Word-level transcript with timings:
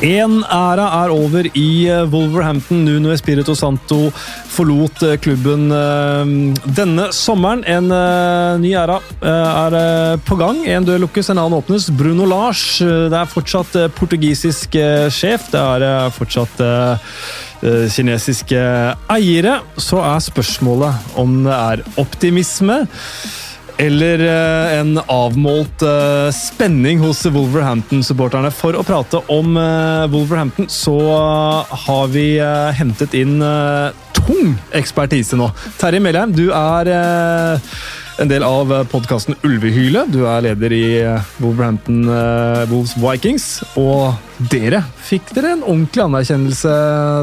En 0.00 0.38
æra 0.48 0.86
er 1.02 1.10
over 1.12 1.44
i 1.52 1.84
eh, 1.84 2.06
Wolverhampton. 2.08 2.86
Nuno 2.86 3.10
Espirito 3.12 3.52
Santo 3.54 4.06
forlot 4.48 5.02
eh, 5.04 5.18
klubben 5.20 5.66
eh, 5.76 6.30
denne 6.78 7.10
sommeren. 7.12 7.60
En 7.68 7.90
ny 8.62 8.70
æra 8.80 8.96
er 9.20 9.76
på 10.24 10.38
gang. 10.40 10.62
En 10.64 10.86
dør 10.88 11.02
lukkes, 11.04 11.28
en 11.28 11.42
annen 11.42 11.58
åpnes. 11.58 11.90
Bruno 11.92 12.24
Lars. 12.24 12.80
Det 12.80 13.18
er 13.18 13.28
fortsatt 13.28 13.76
portugisisk 13.98 14.78
sjef. 15.12 15.50
Det 15.52 15.60
er 15.60 16.08
fortsatt 16.16 16.64
kinesiske 17.92 18.64
eiere. 19.12 19.58
Så 19.76 20.00
er 20.00 20.24
spørsmålet 20.24 21.12
om 21.20 21.42
det 21.44 21.60
er 21.60 21.84
optimisme 22.00 22.86
eller 23.80 24.20
eh, 24.20 24.78
en 24.78 24.98
avmålt 25.06 25.82
eh, 25.82 26.28
spenning 26.36 27.00
hos 27.00 27.22
Wolverhampton-supporterne. 27.24 28.52
For 28.52 28.76
å 28.76 28.84
prate 28.84 29.22
om 29.32 29.56
eh, 29.56 30.04
Wolverhampton 30.12 30.68
så 30.72 30.98
har 31.86 32.12
vi 32.12 32.26
hentet 32.76 33.16
inn 33.16 33.40
tung 34.16 34.54
ekspertise 34.76 35.38
nå. 35.40 35.48
Terje 35.80 36.02
Melheim, 36.02 36.34
du 36.36 36.50
er 36.52 36.92
en 38.20 38.28
del 38.28 38.44
av 38.44 38.72
podkasten 38.92 39.38
Ulvehylet. 39.46 40.12
Du 40.12 40.26
er 40.28 40.44
leder 40.50 40.76
i 40.76 40.86
Wolverhampton 41.40 42.04
Wolves 42.68 42.96
Vikings. 43.00 43.48
Og 43.80 44.12
dere 44.52 44.84
fikk 45.08 45.32
dere 45.36 45.56
en 45.56 45.64
ordentlig 45.64 46.04
anerkjennelse 46.10 46.80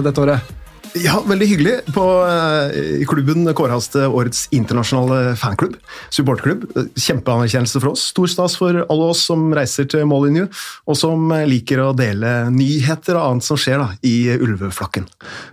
dette 0.07 0.25
året? 0.25 0.56
Ja, 1.03 1.17
veldig 1.25 1.47
hyggelig. 1.47 1.73
På, 1.93 2.03
uh, 2.25 2.71
I 3.01 3.05
klubben 3.09 3.47
kåres 3.57 3.89
til 3.93 4.07
årets 4.07 4.45
internasjonale 4.55 5.35
fanklubb. 5.39 5.75
Supportklubb. 6.13 6.65
Kjempeanerkjennelse 6.95 7.81
for 7.81 7.93
oss. 7.93 8.05
Stor 8.13 8.29
stas 8.31 8.57
for 8.59 8.81
alle 8.83 9.09
oss 9.11 9.23
som 9.27 9.47
reiser 9.55 9.87
til 9.89 10.05
mållinje, 10.09 10.47
og 10.87 10.97
som 10.97 11.31
liker 11.49 11.81
å 11.83 11.91
dele 11.97 12.49
nyheter 12.53 13.17
og 13.17 13.23
annet 13.25 13.47
som 13.47 13.59
skjer 13.59 13.81
da, 13.81 13.89
i 14.07 14.15
ulveflokken. 14.37 15.07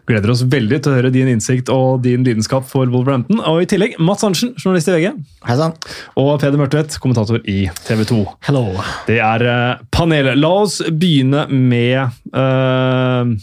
Gleder 0.09 0.35
oss 0.35 0.45
veldig 0.51 0.81
til 0.81 0.93
å 0.93 0.99
høre 0.99 1.13
din 1.15 1.31
innsikt 1.33 1.73
og 1.73 2.05
din 2.05 2.25
lidenskap 2.27 2.69
for 2.71 2.89
Wolverhampton. 2.91 3.43
Og 3.45 3.65
i 3.65 3.71
tillegg 3.71 3.99
Mats 4.03 4.25
Hansen, 4.27 4.55
journalist 4.61 4.91
i 4.91 4.97
VG. 4.97 5.11
Hei 5.49 5.59
sann. 5.61 5.75
Og 6.21 6.37
Peder 6.43 6.61
Mørtvedt, 6.61 6.99
kommentator 7.03 7.43
i 7.51 7.65
TV 7.85 8.05
2. 8.09 8.21
Hello. 8.49 8.69
Det 9.09 9.19
er 9.25 9.49
uh, 9.49 9.83
panelet. 9.95 10.39
La 10.41 10.53
oss 10.65 10.81
begynne 10.89 11.47
med 11.51 11.99
uh, 12.33 13.35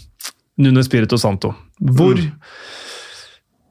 Nuno 0.60 0.82
Spirito 0.84 1.16
Santo. 1.18 1.54
Hvor 1.80 2.18
mm. 2.18 2.32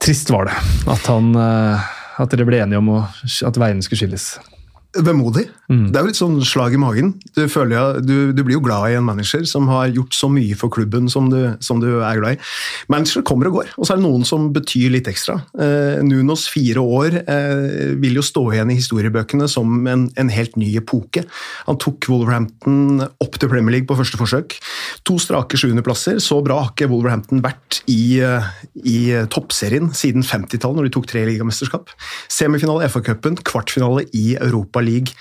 trist 0.02 0.30
var 0.34 0.50
det 0.50 0.56
at, 0.90 1.06
han, 1.06 1.36
eh, 1.36 1.92
at 2.22 2.34
dere 2.34 2.48
ble 2.48 2.64
enige 2.64 2.82
om 2.82 2.90
at 2.98 3.62
veiene 3.62 3.86
skulle 3.86 4.02
skilles? 4.02 4.32
Vemodig. 4.92 5.46
Mm. 5.72 5.86
Det 5.88 5.96
er 5.96 6.04
jo 6.04 6.10
litt 6.10 6.20
sånn 6.20 6.42
slag 6.44 6.74
i 6.76 6.80
magen. 6.82 7.14
Du, 7.32 7.46
føler, 7.48 8.02
du, 8.04 8.34
du, 8.36 8.42
blir 8.44 8.58
jo 8.58 8.64
glad 8.66 8.90
i 8.92 8.98
en 9.00 9.06
manager 9.08 9.46
som 9.48 9.70
har 9.72 9.88
gjort 9.96 10.16
så 10.18 10.28
mye 10.28 10.58
for 10.60 10.74
klubben 10.74 11.08
som 11.12 11.30
du, 11.32 11.54
som 11.64 11.80
du 11.80 11.88
er 12.04 12.20
glad 12.20 12.36
i. 12.36 12.40
Managere 12.92 13.24
kommer 13.28 13.48
og 13.48 13.62
går, 13.62 13.70
og 13.78 13.88
så 13.88 13.96
er 13.96 14.02
det 14.02 14.04
noen 14.04 14.28
som 14.28 14.50
betyr 14.52 14.92
litt 14.92 15.08
ekstra. 15.08 15.38
Eh, 15.56 16.02
Nunos 16.04 16.44
fire 16.52 16.84
år 16.84 17.22
eh, 17.22 17.94
vil 18.04 18.20
jo 18.20 18.26
stå 18.26 18.44
igjen 18.52 18.74
i 18.74 18.78
historiebøkene 18.82 19.48
som 19.52 19.88
en, 19.88 20.10
en, 20.20 20.34
helt 20.36 20.60
ny 20.60 20.74
epoke. 20.82 21.24
Han 21.70 21.80
tok 21.80 22.10
Wolverhampton 22.12 23.06
opp 23.24 23.40
til 23.40 23.52
Premier 23.52 23.78
League 23.78 23.88
på 23.88 23.96
første 24.00 24.20
forsøk. 24.20 24.58
To 25.08 25.16
strake 25.24 25.60
sjuendeplasser. 25.60 26.20
Så 26.20 26.42
bra 26.44 26.60
har 26.66 26.74
ikke 26.74 26.90
Wolverhampton 26.92 27.40
vært 27.46 27.80
i, 27.88 28.20
i 28.84 29.00
toppserien 29.32 29.94
siden 29.96 30.28
50-tallet, 30.28 30.82
når 30.82 30.90
de 30.90 30.94
tok 31.00 31.08
tre 31.14 31.24
ligamesterskap. 31.32 31.96
Semifinale 32.32 32.84
i 32.84 32.92
FA-cupen, 32.92 33.40
kvartfinale 33.48 34.04
i 34.20 34.36
Europa 34.36 34.81
League. 34.86 35.16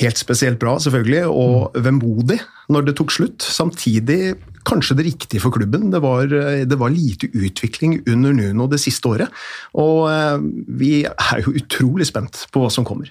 Helt 0.00 0.16
spesielt 0.16 0.56
bra, 0.60 0.78
selvfølgelig, 0.80 1.26
og 1.28 1.74
mm. 1.74 1.82
vemodig 1.84 2.38
når 2.72 2.86
det 2.86 2.96
tok 2.96 3.12
slutt. 3.12 3.44
Samtidig 3.44 4.36
kanskje 4.68 4.96
det 4.96 5.06
riktige 5.10 5.42
for 5.42 5.52
klubben. 5.52 5.90
Det 5.92 6.00
var, 6.02 6.26
det 6.28 6.78
var, 6.80 6.94
lite 6.94 7.28
utvikling 7.34 8.00
under 8.08 8.32
Nuno 8.32 8.68
det 8.72 8.80
siste 8.80 9.10
året. 9.10 9.42
Og 9.76 10.06
eh, 10.08 10.38
vi 10.80 10.94
er 11.04 11.44
jo 11.44 11.54
utrolig 11.58 12.08
spent 12.08 12.46
på 12.52 12.62
hva 12.62 12.72
som 12.72 12.86
kommer. 12.88 13.10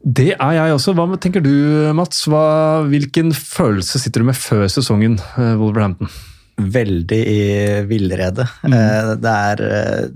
Det 0.00 0.32
er 0.32 0.52
jeg 0.56 0.74
også. 0.74 0.94
Hva 0.96 1.06
tenker 1.20 1.44
du, 1.44 1.52
Mats? 1.96 2.24
Hva, 2.28 2.86
hvilken 2.88 3.34
følelse 3.36 4.00
sitter 4.00 4.22
du 4.24 4.30
med 4.30 4.38
før 4.38 4.66
sesongen, 4.72 5.18
eh, 5.36 5.56
Wolverhampton? 5.60 6.12
Veldig 6.74 7.20
i 7.30 7.40
villrede. 7.88 8.46
Mm. 8.64 8.74
Eh, 8.76 9.10
det 9.22 9.34
er 9.50 9.62
eh, 9.66 10.06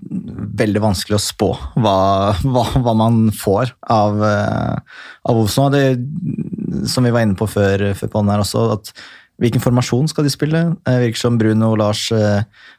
veldig 0.60 0.82
vanskelig 0.84 1.18
å 1.18 1.24
spå 1.24 1.50
hva, 1.80 1.96
hva, 2.44 2.64
hva 2.84 2.94
man 2.98 3.26
får 3.34 3.74
av, 3.94 4.22
eh, 4.28 5.02
av 5.24 5.40
Wolfsson. 5.40 5.74
Det, 5.74 6.88
som 6.90 7.06
vi 7.06 7.12
var 7.14 7.26
inne 7.26 7.38
på 7.38 7.48
før, 7.50 7.90
før 7.98 8.12
på 8.12 8.24
den 8.24 8.34
her 8.34 8.44
også, 8.44 8.66
at 8.78 8.94
Hvilken 9.42 9.62
formasjon 9.62 10.06
skal 10.10 10.28
de 10.28 10.30
spille? 10.30 10.60
Det 10.86 10.94
virker 11.02 11.18
som 11.18 11.38
Bruno 11.40 11.72
og 11.72 11.80
Lars 11.80 12.04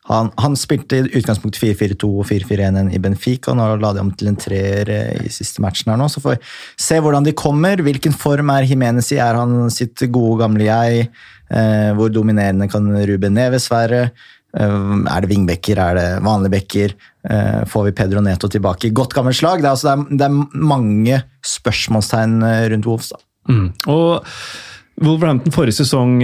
han, 0.08 0.30
han 0.40 0.56
spilte 0.56 1.02
i 1.02 1.20
utgangspunktet 1.20 1.60
4-4-2 1.60 2.10
og 2.22 2.28
4-4-1 2.30 2.94
i 2.96 3.02
Benfica. 3.04 3.52
Nå 3.58 3.66
la 3.82 3.92
de 3.96 4.04
om 4.04 4.12
til 4.16 4.30
en 4.32 4.38
treer 4.40 4.92
i 5.20 5.32
siste 5.34 5.64
matchen. 5.66 5.92
her 5.92 6.00
nå, 6.00 6.08
Så 6.08 6.24
får 6.24 6.38
vi 6.38 6.54
se 6.88 7.00
hvordan 7.04 7.28
de 7.28 7.36
kommer. 7.36 7.84
Hvilken 7.84 8.16
form 8.16 8.54
er 8.56 8.70
Jimenez 8.70 9.12
i? 9.12 9.20
Er 9.20 9.36
han 9.36 9.68
sitt 9.74 10.00
gode, 10.08 10.40
gamle 10.46 10.70
jeg? 10.70 11.10
Eh, 11.52 11.92
hvor 11.94 12.10
dominerende 12.10 12.70
kan 12.72 12.88
Ruben 13.06 13.36
Neves 13.38 13.68
være? 13.70 14.10
Eh, 14.58 14.94
er 15.12 15.22
det 15.22 15.30
vingbekker, 15.30 15.82
er 15.82 15.98
det 16.00 16.08
vanlige 16.26 16.56
bekker? 16.56 16.96
Eh, 17.30 17.66
får 17.70 17.90
vi 17.90 17.96
Pedro 17.98 18.22
Neto 18.22 18.50
tilbake 18.50 18.90
i 18.90 18.94
godt 18.96 19.14
gammelt 19.14 19.38
slag? 19.38 19.62
Det 19.62 19.70
er, 19.70 19.76
altså, 19.76 19.96
det 20.10 20.16
er, 20.16 20.18
det 20.18 20.26
er 20.30 20.62
mange 20.74 21.22
spørsmålstegn 21.46 22.40
rundt 22.72 22.90
Wolfs. 22.90 23.14
Mm. 23.50 23.74
Og 23.94 24.26
Wolverhampton 25.04 25.52
forrige 25.52 25.82
sesong 25.82 26.22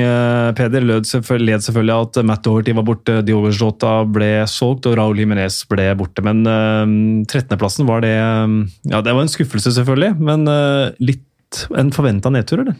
Peder, 0.55 0.85
led 0.87 1.07
selvfølgelig, 1.09 1.57
led 1.83 1.91
at 1.97 2.19
Matt 2.23 2.45
Doherty 2.45 2.75
var 2.77 2.85
borte, 2.87 3.17
Diogo 3.27 3.51
Jota 3.51 3.97
ble 4.07 4.29
solgt 4.47 4.87
og 4.87 4.95
Raúl 4.95 5.19
Jiménez 5.19 5.57
ble 5.67 5.89
borte. 5.99 6.23
Men 6.23 6.45
uh, 6.47 6.85
13.-plassen 7.27 7.89
var 7.89 8.05
det 8.05 8.15
Ja, 8.15 9.01
det 9.03 9.11
var 9.11 9.25
en 9.25 9.33
skuffelse, 9.33 9.73
selvfølgelig, 9.75 10.15
men 10.23 10.47
uh, 10.47 10.95
litt 11.03 11.65
en 11.75 11.91
forventa 11.91 12.31
nedtur, 12.31 12.63
eller? 12.63 12.79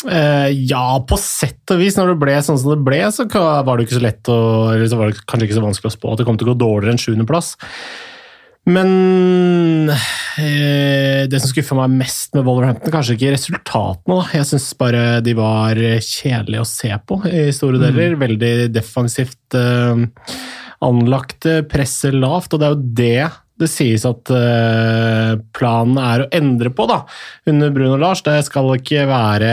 Uh, 0.00 0.48
ja, 0.48 0.84
på 1.04 1.18
sett 1.20 1.74
og 1.74 1.80
vis. 1.82 1.98
Når 1.98 2.14
det 2.14 2.20
ble 2.22 2.36
sånn 2.44 2.60
som 2.60 2.72
det 2.72 2.84
ble, 2.86 3.02
så 3.12 3.26
var 3.28 3.76
det 3.76 3.86
ikke 3.86 3.98
så 3.98 4.06
lett 4.06 4.30
å, 4.32 4.38
eller 4.72 4.88
så 4.88 5.00
var 5.00 5.10
det 5.10 5.26
kanskje 5.26 5.50
ikke 5.50 5.58
så 5.58 5.66
vanskelig 5.66 5.92
å 5.92 5.96
spå 5.98 6.14
at 6.14 6.22
det 6.22 6.28
kom 6.28 6.40
til 6.40 6.48
å 6.48 6.54
gå 6.54 6.62
dårligere 6.62 6.96
enn 6.96 7.02
sjuendeplass. 7.02 7.52
Men 8.70 9.90
eh, 9.90 11.26
det 11.30 11.40
som 11.40 11.50
skuffa 11.50 11.76
meg 11.78 11.96
mest 12.02 12.34
med 12.36 12.46
Wolverhampton, 12.46 12.92
kanskje 12.94 13.16
ikke 13.16 13.34
resultatene. 13.34 14.16
Da. 14.16 14.24
Jeg 14.38 14.48
syns 14.52 14.70
bare 14.78 15.04
de 15.24 15.34
var 15.38 15.80
kjedelige 16.06 16.64
å 16.64 16.68
se 16.68 16.92
på 17.06 17.20
i 17.28 17.48
store 17.56 17.80
mm. 17.80 17.84
deler. 17.86 18.16
Mm. 18.16 18.24
Veldig 18.24 18.52
defensivt 18.74 19.58
eh, 19.58 20.06
anlagt, 20.86 21.48
presset 21.70 22.16
lavt, 22.16 22.54
og 22.54 22.62
det 22.62 22.68
er 22.68 22.74
jo 22.76 22.90
det 23.02 23.30
det 23.60 23.68
sies 23.68 24.06
at 24.08 24.30
planen 25.52 25.98
er 26.00 26.22
å 26.22 26.28
endre 26.32 26.70
på 26.72 26.86
da, 26.88 27.02
under 27.50 27.74
Bruno 27.74 27.98
Lars. 28.00 28.22
Det 28.24 28.38
skal 28.46 28.70
ikke 28.78 29.02
være 29.10 29.50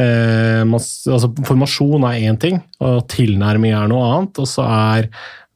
Eh, 0.00 0.62
altså, 0.64 1.30
formasjon 1.46 2.06
er 2.08 2.26
én 2.30 2.38
ting, 2.40 2.60
og 2.80 3.04
tilnærming 3.12 3.74
er 3.76 3.90
noe 3.90 4.08
annet. 4.08 4.42
Og 4.42 4.48
så 4.48 4.66
er 4.66 5.08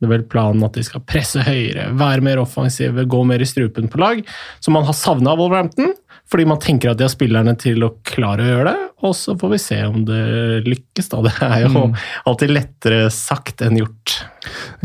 det 0.03 0.11
vel 0.11 0.27
planen 0.29 0.65
at 0.67 0.77
de 0.77 0.85
skal 0.85 1.05
presse 1.09 1.41
høyere, 1.47 1.89
være 1.97 2.25
mer 2.25 2.43
offensive, 2.43 3.07
gå 3.09 3.23
mer 3.29 3.41
i 3.41 3.49
strupen 3.49 3.89
på 3.93 4.01
lag. 4.03 4.21
Som 4.61 4.77
man 4.77 4.85
har 4.89 4.97
savna 4.97 5.33
av 5.33 5.41
Wolverhampton, 5.41 5.95
fordi 6.31 6.47
man 6.49 6.59
tenker 6.63 6.91
at 6.91 6.99
de 6.99 7.07
har 7.07 7.13
spillerne 7.13 7.55
til 7.61 7.85
å 7.87 7.93
klare 8.07 8.43
å 8.43 8.49
gjøre 8.51 8.71
det. 8.73 8.87
Og 9.07 9.13
så 9.15 9.35
får 9.39 9.51
vi 9.53 9.59
se 9.61 9.77
om 9.87 10.01
det 10.09 10.23
lykkes, 10.67 11.11
da. 11.13 11.21
Det 11.27 11.35
er 11.47 11.67
jo 11.67 11.71
mm. 11.75 11.95
alltid 12.27 12.53
lettere 12.55 13.11
sagt 13.15 13.63
enn 13.63 13.79
gjort. 13.79 14.15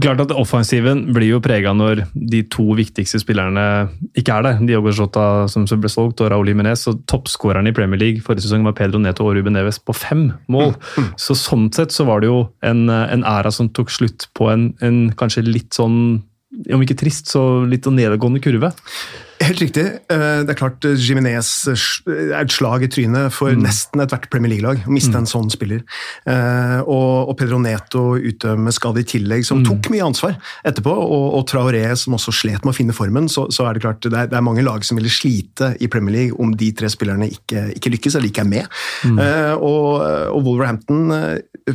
Klart 0.01 0.21
at 0.25 0.33
Offensiven 0.35 1.05
blir 1.15 1.31
jo 1.31 1.41
prega 1.43 1.73
når 1.77 2.03
de 2.13 2.43
to 2.51 2.65
viktigste 2.77 3.21
spillerne 3.23 3.65
ikke 4.17 4.37
er 4.37 4.47
der. 4.47 4.61
Diogo 4.69 4.93
Jota 4.93 5.47
som 5.51 5.65
ble 5.65 5.91
solgt, 5.91 6.21
og 6.21 6.29
Raúl 6.33 6.51
Jiménez. 6.51 6.85
Og 6.91 7.01
toppskåreren 7.09 7.71
i 7.71 7.75
Premier 7.75 8.01
League 8.01 8.25
forrige 8.25 8.45
sesong 8.45 8.67
var 8.67 8.77
Pedro 8.77 9.01
Neto 9.01 9.25
og 9.25 9.37
Ruben 9.37 9.57
Neves 9.57 9.81
på 9.81 9.95
fem 9.97 10.27
mål. 10.51 10.75
Mm. 10.75 11.07
Mm. 11.07 11.09
Så 11.25 11.37
sånn 11.39 11.69
sett 11.73 11.95
så 11.95 12.05
var 12.09 12.21
det 12.21 12.29
jo 12.29 12.43
en, 12.67 12.85
en 12.91 13.25
æra 13.25 13.53
som 13.53 13.71
tok 13.73 13.93
slutt 13.93 14.29
på 14.37 14.51
en, 14.53 14.71
en 14.85 15.07
kanskje 15.17 15.47
litt 15.47 15.73
sånn 15.77 16.21
om 16.75 16.81
ikke 16.83 16.99
trist, 16.99 17.31
så 17.31 17.63
litt 17.63 17.87
nedadgående 17.87 18.41
kurve. 18.43 18.73
Helt 19.41 19.61
riktig. 19.61 19.83
Eh, 20.11 20.41
det 20.45 20.53
er 20.53 20.57
klart 20.59 20.85
eh, 20.85 20.97
Jiminez 20.99 21.49
eh, 21.71 21.85
er 22.35 22.43
et 22.43 22.53
slag 22.53 22.85
i 22.85 22.89
trynet 22.91 23.33
for 23.33 23.53
mm. 23.55 23.63
nesten 23.65 24.03
ethvert 24.03 24.27
Premier 24.33 24.53
League-lag 24.53 24.83
å 24.85 24.93
miste 24.93 25.13
mm. 25.15 25.19
en 25.21 25.29
sånn 25.29 25.49
spiller. 25.53 25.81
Og, 26.85 27.31
Pedro 27.39 27.57
Neto 27.63 28.03
ute 28.21 28.53
med 28.59 28.75
skade 28.75 29.01
i 29.01 29.07
tillegg, 29.07 29.45
som 29.47 29.61
mm. 29.61 29.65
tok 29.65 29.89
mye 29.93 30.05
ansvar 30.05 30.35
etterpå. 30.67 30.93
Og, 30.93 31.39
Traoré, 31.49 31.83
som 31.97 32.15
også 32.17 32.33
slet 32.35 32.65
med 32.65 32.73
å 32.73 32.77
finne 32.77 32.95
formen. 32.95 33.29
Så, 33.31 33.47
så 33.53 33.65
er 33.65 33.75
det 33.75 33.83
klart 33.85 34.03
det 34.05 34.13
er, 34.13 34.29
det 34.29 34.37
er, 34.37 34.45
mange 34.45 34.65
lag 34.65 34.85
som 34.85 34.99
ville 34.99 35.11
slite 35.11 35.71
i 35.81 35.89
Premier 35.91 36.17
League 36.17 36.37
om 36.41 36.53
de 36.57 36.69
tre 36.77 36.89
spillerne 36.91 37.29
ikke, 37.31 37.69
ikke 37.79 37.95
lykkes 37.95 38.19
eller 38.19 38.29
ikke 38.29 38.45
er 38.45 38.51
med. 38.51 38.81
Mm. 39.07 39.21
Og, 39.57 39.89
og, 40.01 40.39
Wolverhampton 40.45 41.13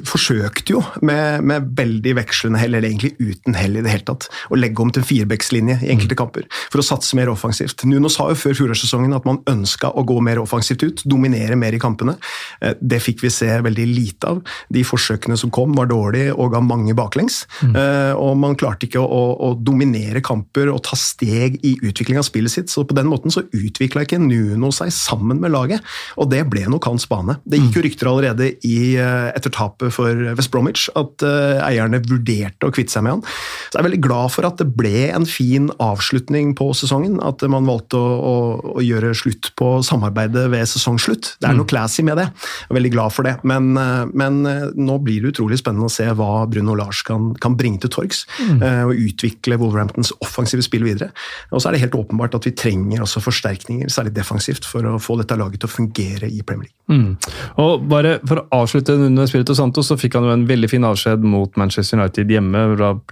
forsøkte 0.06 0.74
jo 0.74 0.82
med, 1.06 1.44
med 1.46 1.70
veldig 1.78 2.16
vekslende 2.20 2.60
hell, 2.60 2.76
eller 2.76 2.90
egentlig 2.90 3.14
uten 3.18 3.56
hell 3.58 3.78
i 3.78 3.84
det 3.84 3.92
hele 3.92 4.06
tatt, 4.08 4.28
å 4.50 4.58
legge 4.58 4.82
om 4.82 4.92
til 4.94 5.06
firebeckslinje 5.06 5.80
i 5.82 5.92
enkelte 5.94 6.16
mm. 6.16 6.20
kamper 6.20 6.48
for 6.68 6.82
å 6.82 6.86
satse 6.86 7.16
mer 7.18 7.30
offensivt 7.32 7.55
defensivt. 7.56 7.84
Nuno 7.86 8.10
sa 8.12 8.28
jo 8.30 8.38
før 8.38 8.56
fjorårssesongen 8.56 9.14
at 9.16 9.26
man 9.26 9.40
ønska 9.48 9.90
å 9.94 10.04
gå 10.06 10.18
mer 10.24 10.40
offensivt 10.42 10.84
ut, 10.84 11.02
dominere 11.08 11.56
mer 11.56 11.74
i 11.74 11.80
kampene. 11.80 12.16
Eh, 12.60 12.74
det 12.80 13.00
fikk 13.02 13.22
vi 13.24 13.30
se 13.30 13.48
veldig 13.62 13.86
lite 13.86 14.30
av. 14.30 14.42
De 14.72 14.84
forsøkene 14.84 15.36
som 15.36 15.50
kom, 15.50 15.74
var 15.76 15.88
dårlige 15.90 16.34
og 16.34 16.52
ga 16.54 16.60
mange 16.64 16.94
baklengs. 16.96 17.44
Mm. 17.60 17.74
Og 18.16 18.36
man 18.38 18.54
klarte 18.58 18.86
ikke 18.86 19.00
å, 19.02 19.22
å, 19.44 19.48
dominere 19.60 20.22
kamper 20.24 20.70
og 20.72 20.82
ta 20.86 20.96
steg 20.96 21.58
i 21.66 21.74
utvikling 21.84 22.20
av 22.20 22.26
spillet 22.26 22.52
sitt. 22.52 22.70
Så 22.72 22.84
på 22.86 22.96
den 22.96 23.08
måten 23.10 23.32
så 23.32 23.42
utvikla 23.44 24.04
ikke 24.06 24.20
Nuno 24.22 24.70
seg 24.74 24.92
sammen 24.94 25.40
med 25.42 25.52
laget, 25.52 25.84
og 26.16 26.30
det 26.32 26.42
ble 26.50 26.64
nok 26.70 26.86
hans 26.88 27.06
bane. 27.10 27.36
Det 27.44 27.60
gikk 27.60 27.78
jo 27.78 27.82
mm. 27.82 27.86
rykter 27.88 28.10
allerede 28.10 28.48
i, 28.66 28.78
etter 28.96 29.52
tapet 29.54 29.94
for 29.94 30.24
West 30.38 30.52
Bromwich 30.54 30.86
at 30.96 31.24
eierne 31.26 32.00
vurderte 32.04 32.68
å 32.68 32.74
kvitte 32.74 32.94
seg 32.94 33.06
med 33.06 33.18
han. 33.18 33.26
Så 33.26 33.76
jeg 33.76 33.82
er 33.82 33.88
veldig 33.90 34.02
glad 34.06 34.34
for 34.36 34.48
at 34.48 34.62
det 34.62 34.68
ble 34.78 35.08
en 35.10 35.28
fin 35.28 35.68
avslutning 35.82 36.54
på 36.58 36.70
sesongen. 36.78 37.18
At 37.24 37.42
man 37.52 37.66
valgte 37.68 37.98
å, 37.98 38.12
å, 38.16 38.34
å 38.78 38.84
gjøre 38.84 39.14
slutt 39.16 39.52
på 39.58 39.70
samarbeidet 39.86 40.46
ved 40.52 40.68
sesongslutt. 40.70 41.34
Det 41.40 41.48
er 41.48 41.56
noe 41.56 41.66
mm. 41.66 41.70
classy 41.70 42.04
med 42.06 42.18
det. 42.20 42.26
Jeg 42.30 42.70
er 42.70 42.78
veldig 42.78 42.92
glad 42.94 43.14
for 43.14 43.28
det. 43.28 43.36
Men, 43.46 43.72
eh, 43.80 44.04
men 44.16 44.40
eh, 44.48 44.68
nå 44.76 44.98
blir 45.04 45.24
det 45.24 45.34
utrolig 45.34 45.60
spennende 45.60 45.88
å 45.90 45.92
se 45.92 46.06
hva 46.18 46.46
Bruno 46.50 46.76
Lars 46.78 47.02
kan, 47.06 47.32
kan 47.42 47.56
bringe 47.58 47.82
til 47.82 47.92
torgs. 47.92 48.24
Mm. 48.40 48.60
Eh, 48.60 48.82
og 48.88 49.04
utvikle 49.06 49.58
Wolverhamptons 49.60 50.14
offensive 50.24 50.64
spill 50.66 50.86
videre. 50.86 51.12
Og 51.52 51.62
så 51.62 51.70
er 51.70 51.76
det 51.76 51.84
helt 51.86 51.98
åpenbart 51.98 52.38
at 52.38 52.48
vi 52.48 52.54
trenger 52.56 53.04
også 53.04 53.22
forsterkninger, 53.24 53.90
særlig 53.92 54.14
defensivt, 54.16 54.66
for 54.68 54.86
å 54.88 54.96
få 55.02 55.18
dette 55.20 55.38
laget 55.38 55.62
til 55.62 55.70
å 55.70 55.74
fungere 55.76 56.30
i 56.30 56.42
Premier 56.46 56.68
League. 56.68 56.74
Mm. 56.86 57.16
Og 57.62 57.82
bare 57.90 58.12
For 58.26 58.38
å 58.38 58.60
avslutte 58.62 58.94
under 58.94 59.26
Spirito 59.26 59.54
Santos, 59.58 59.88
så 59.90 59.96
fikk 59.98 60.16
han 60.18 60.26
jo 60.26 60.34
en 60.34 60.46
veldig 60.48 60.68
fin 60.70 60.84
avskjed 60.86 61.24
mot 61.26 61.56
Manchester 61.58 61.98
United 61.98 62.30
hjemme. 62.30 62.62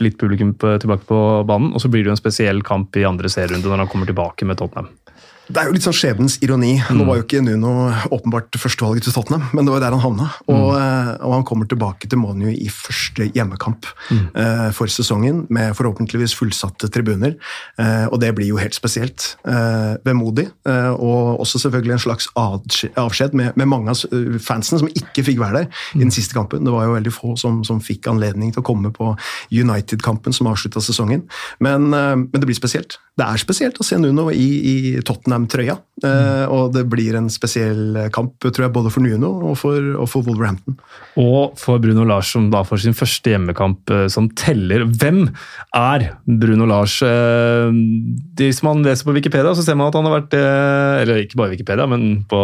Litt 0.03 0.19
publikum 0.21 0.53
tilbake 0.59 1.07
på 1.09 1.19
banen, 1.49 1.73
og 1.75 1.83
så 1.83 1.91
blir 1.91 2.05
det 2.05 2.13
jo 2.13 2.15
en 2.17 2.21
spesiell 2.21 2.63
kamp 2.67 2.97
i 2.99 3.07
andre 3.07 3.31
serierunde 3.31 3.71
når 3.71 3.85
han 3.85 3.91
kommer 3.91 4.09
tilbake 4.09 4.24
med 4.45 4.61
Tottenham. 4.61 4.93
Det 5.45 5.61
er 5.61 5.69
jo 5.69 5.75
litt 5.77 5.85
sånn 5.85 5.97
skjebnens 5.97 6.39
ironi. 6.45 6.73
Mm. 6.81 6.97
Nå 6.97 7.05
var 7.05 7.19
jo 7.19 7.25
ikke 7.27 7.43
Nuno 7.45 7.73
åpenbart 8.15 8.57
førstevalget 8.57 9.05
til 9.05 9.13
Tottenham, 9.13 9.45
men 9.53 9.67
det 9.67 9.75
var 9.75 9.83
der 9.83 9.93
han 9.93 10.01
havna. 10.01 10.29
Og, 10.47 10.71
mm. 10.73 10.79
Eh, 10.79 11.11
og 11.27 11.35
han 11.35 11.45
kommer 11.45 11.69
tilbake 11.69 12.09
til 12.09 12.21
Monu 12.21 12.47
i 12.49 12.69
første 12.73 13.27
hjemmekamp 13.35 13.85
mm. 14.09 14.23
uh, 14.33 14.71
for 14.77 14.91
sesongen, 14.91 15.43
med 15.53 15.75
forhåpentligvis 15.77 16.35
fullsatte 16.39 16.89
tribuner. 16.93 17.37
Uh, 17.77 18.07
og 18.09 18.23
det 18.23 18.33
blir 18.37 18.49
jo 18.49 18.61
helt 18.61 18.77
spesielt. 18.77 19.35
Uh, 19.45 20.01
vemodig, 20.05 20.47
og 20.65 21.41
også 21.43 21.59
selvfølgelig 21.63 21.95
en 21.95 22.03
slags 22.03 22.27
avskjed 22.39 23.35
med, 23.37 23.53
med, 23.57 23.69
mange 23.69 23.93
av 23.93 24.01
fansene 24.43 24.81
som 24.81 24.91
ikke 24.91 25.25
fikk 25.27 25.41
være 25.41 25.63
der 25.63 25.83
i 25.95 26.01
den 26.01 26.09
mm. 26.09 26.15
siste 26.17 26.37
kampen. 26.37 26.65
Det 26.65 26.73
var 26.73 26.89
jo 26.89 26.97
veldig 26.97 27.13
få 27.13 27.35
som, 27.41 27.61
som 27.67 27.83
fikk 27.85 28.09
anledning 28.11 28.53
til 28.55 28.63
å 28.63 28.67
komme 28.67 28.93
på 28.95 29.13
United-kampen 29.53 30.37
som 30.37 30.49
avslutta 30.51 30.83
sesongen. 30.85 31.27
Men, 31.65 31.91
men, 31.91 32.29
det 32.33 32.47
blir 32.49 32.59
spesielt. 32.59 32.99
Det 33.15 33.27
er 33.27 33.39
spesielt 33.39 33.79
å 33.79 33.87
se 33.87 33.99
Nuno 34.03 34.27
i, 34.35 34.39
i 34.43 34.77
Tottenham 35.03 35.25
Tottenham-trøya. 35.25 35.77
Mm. 36.03 36.51
Og 36.53 36.73
det 36.75 36.83
blir 36.91 37.15
en 37.17 37.29
spesiell 37.31 37.97
kamp 38.13 38.43
tror 38.43 38.67
jeg, 38.67 38.73
både 38.75 38.91
for 38.91 39.05
Nuno 39.05 39.31
og 39.51 39.55
for, 39.61 39.79
og 39.95 40.09
for 40.11 40.27
Wolverhampton. 40.27 40.77
Og 41.21 41.55
for 41.61 41.79
Bruno 41.83 42.05
Lars, 42.05 42.33
som 42.35 42.51
da 42.53 42.65
får 42.67 42.83
sin 42.83 42.97
første 42.97 43.31
hjemmekamp 43.31 43.91
eh, 43.95 44.07
som 44.13 44.29
teller. 44.37 44.85
Hvem 44.99 45.29
er 45.79 46.09
Bruno 46.27 46.67
Lars? 46.67 46.99
Eh, 47.07 47.71
hvis 48.41 48.63
man 48.67 48.83
leser 48.85 49.07
på 49.07 49.15
Wikipedia, 49.17 49.55
så 49.55 49.65
ser 49.65 49.79
man 49.79 49.89
at 49.89 49.99
han 49.99 50.09
har 50.09 50.17
vært 50.19 50.35
Eller 50.35 51.23
ikke 51.23 51.39
bare 51.39 51.55
Wikipedia, 51.55 51.87
men 51.91 52.25
på 52.29 52.43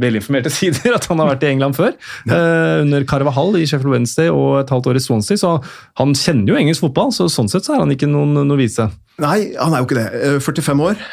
velinformerte 0.00 0.52
sider, 0.58 0.96
at 0.96 1.08
han 1.10 1.20
har 1.22 1.34
vært 1.34 1.46
i 1.46 1.52
England 1.52 1.78
før. 1.78 1.94
Ja. 2.30 2.40
Under 2.80 3.04
Carvahall 3.08 3.60
i 3.60 3.66
Sheffield 3.68 3.92
Wednesday 3.92 4.32
og 4.32 4.62
et 4.62 4.72
halvt 4.72 4.90
år 4.90 4.98
i 4.98 5.04
Swansea, 5.04 5.40
så 5.40 5.56
han 6.00 6.16
kjenner 6.18 6.54
jo 6.54 6.60
engelsk 6.60 6.88
fotball. 6.88 7.12
så 7.14 7.28
Sånn 7.34 7.50
sett 7.52 7.66
så 7.66 7.76
er 7.76 7.84
han 7.84 7.92
ikke 7.92 8.08
noen 8.10 8.46
novise. 8.48 8.88
Nei, 9.22 9.54
han 9.54 9.73
er 9.74 9.82
jo 9.82 9.88
ikke 9.88 9.98
det. 10.00 10.08
45 10.44 10.84
år 10.88 11.04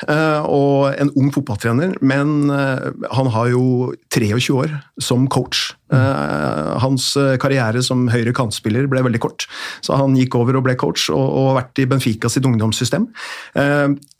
og 0.47 0.95
en 1.01 1.11
ung 1.19 1.31
fotballtrener, 1.33 1.97
men 2.01 2.49
han 2.51 3.31
har 3.35 3.51
jo 3.53 3.93
23 4.13 4.57
år 4.57 4.75
som 5.01 5.27
coach. 5.31 5.71
Uh, 5.91 6.77
hans 6.79 7.09
eh, 7.19 7.33
karriere 7.41 7.81
som 7.83 8.05
høyre 8.13 8.31
kantspiller 8.31 8.85
ble 8.87 9.01
veldig 9.03 9.19
kort, 9.19 9.43
så 9.83 9.97
han 9.99 10.15
gikk 10.15 10.37
over 10.39 10.55
og 10.55 10.63
ble 10.63 10.77
coach, 10.79 11.09
og, 11.11 11.49
har 11.49 11.57
vært 11.57 11.81
i 11.83 11.87
Benfica 11.89 12.31
sitt 12.31 12.47
ungdomssystem. 12.47 13.09